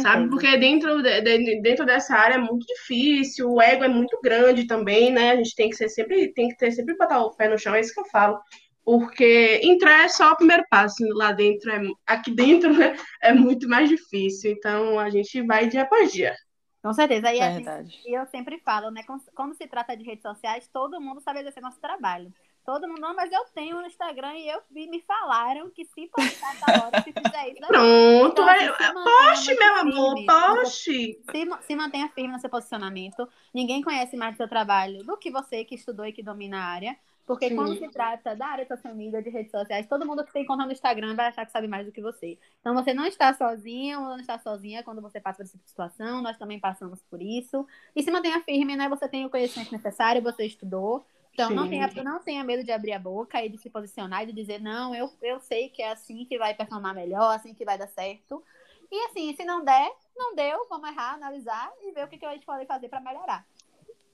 [0.00, 0.28] Sabe?
[0.30, 5.12] Porque dentro, de, dentro dessa área é muito difícil, o ego é muito grande também,
[5.12, 5.32] né?
[5.32, 7.74] A gente tem que ser sempre, tem que ter sempre botar o pé no chão,
[7.74, 8.38] é isso que eu falo.
[8.84, 13.68] Porque entrar é só o primeiro passo, lá dentro, é, aqui dentro né, é muito
[13.68, 14.52] mais difícil.
[14.52, 16.34] Então a gente vai dia após dia.
[16.82, 17.32] Com certeza.
[17.32, 19.02] E, gente, e eu sempre falo, né?
[19.34, 22.30] Quando se trata de redes sociais, todo mundo sabe exercer nosso trabalho.
[22.62, 26.06] Todo mundo, não, mas eu tenho no Instagram e eu vi, me falaram que se
[26.08, 27.66] postar tá hora, se fizer isso.
[27.66, 31.20] Pronto, então, assim, poste, meu amor, poste.
[31.30, 33.28] Se, se mantenha firme no seu posicionamento.
[33.52, 36.64] Ninguém conhece mais do seu trabalho do que você que estudou e que domina a
[36.64, 36.96] área.
[37.26, 37.56] Porque Sim.
[37.56, 40.44] quando se trata da área de social media, de redes sociais, todo mundo que tem
[40.44, 42.38] conta no Instagram vai achar que sabe mais do que você.
[42.60, 46.36] Então você não está sozinho não está sozinha quando você passa por essa situação, nós
[46.36, 47.66] também passamos por isso.
[47.96, 48.88] E se mantenha firme, né?
[48.88, 51.04] Você tem o conhecimento necessário, você estudou,
[51.34, 54.26] então, não tenha, não tenha medo de abrir a boca e de se posicionar e
[54.26, 57.64] de dizer, não, eu, eu sei que é assim que vai performar melhor, assim que
[57.64, 58.42] vai dar certo.
[58.90, 62.24] E assim, se não der, não deu, vamos errar, analisar e ver o que, que
[62.24, 63.44] a gente pode fazer para melhorar.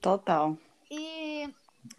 [0.01, 0.57] Total.
[0.91, 1.53] E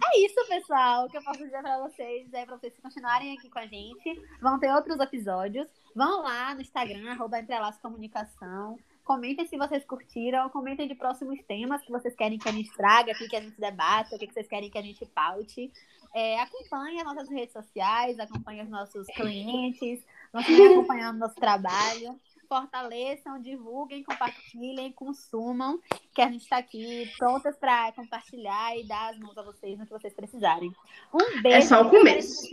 [0.04, 3.60] é isso, pessoal, que eu posso dizer para vocês, é para vocês continuarem aqui com
[3.60, 4.22] a gente.
[4.42, 5.68] Vão ter outros episódios.
[5.96, 8.78] Vão lá no Instagram, arroba Entrelaço Comunicação.
[9.04, 13.14] Comentem se vocês curtiram, comentem de próximos temas que vocês querem que a gente traga
[13.14, 15.72] que a gente debata, o que vocês querem que a gente paute.
[16.14, 22.20] É, acompanhe as nossas redes sociais, acompanhe os nossos clientes, também acompanhando nosso trabalho.
[22.52, 25.80] Fortaleçam, divulguem, compartilhem, consumam,
[26.14, 29.86] que a gente está aqui prontas para compartilhar e dar as mãos a vocês no
[29.86, 30.70] que vocês precisarem.
[31.14, 31.58] Um beijo.
[31.58, 32.41] É só o começo.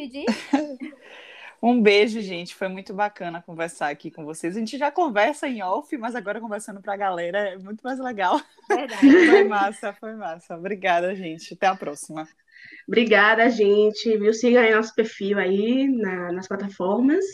[1.61, 2.55] Um beijo, gente.
[2.55, 4.57] Foi muito bacana conversar aqui com vocês.
[4.57, 7.99] A gente já conversa em off, mas agora conversando para a galera é muito mais
[7.99, 8.41] legal.
[8.69, 9.01] Verdade.
[9.29, 10.57] Foi massa, foi massa.
[10.57, 11.55] Obrigada, gente.
[11.55, 12.29] Até a próxima.
[12.87, 14.17] Obrigada, gente.
[14.17, 14.33] Viu?
[14.33, 17.25] Siga aí nosso perfil aí na, nas plataformas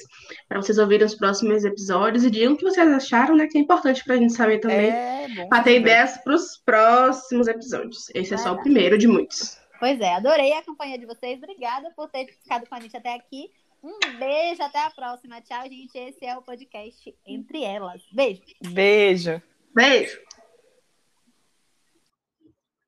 [0.48, 3.46] para vocês ouvirem os próximos episódios e digam o que vocês acharam, né?
[3.46, 4.90] Que é importante para a gente saber também.
[4.90, 8.10] É, para ter ideias para os próximos episódios.
[8.14, 9.58] Esse é, é só o primeiro de muitos.
[9.78, 11.38] Pois é, adorei a companhia de vocês.
[11.38, 13.50] Obrigada por ter ficado com a gente até aqui.
[13.82, 15.42] Um beijo, até a próxima.
[15.42, 15.96] Tchau, gente.
[15.96, 18.02] Esse é o podcast Entre Elas.
[18.12, 18.42] Beijo.
[18.62, 19.42] Beijo.
[19.74, 20.18] Beijo.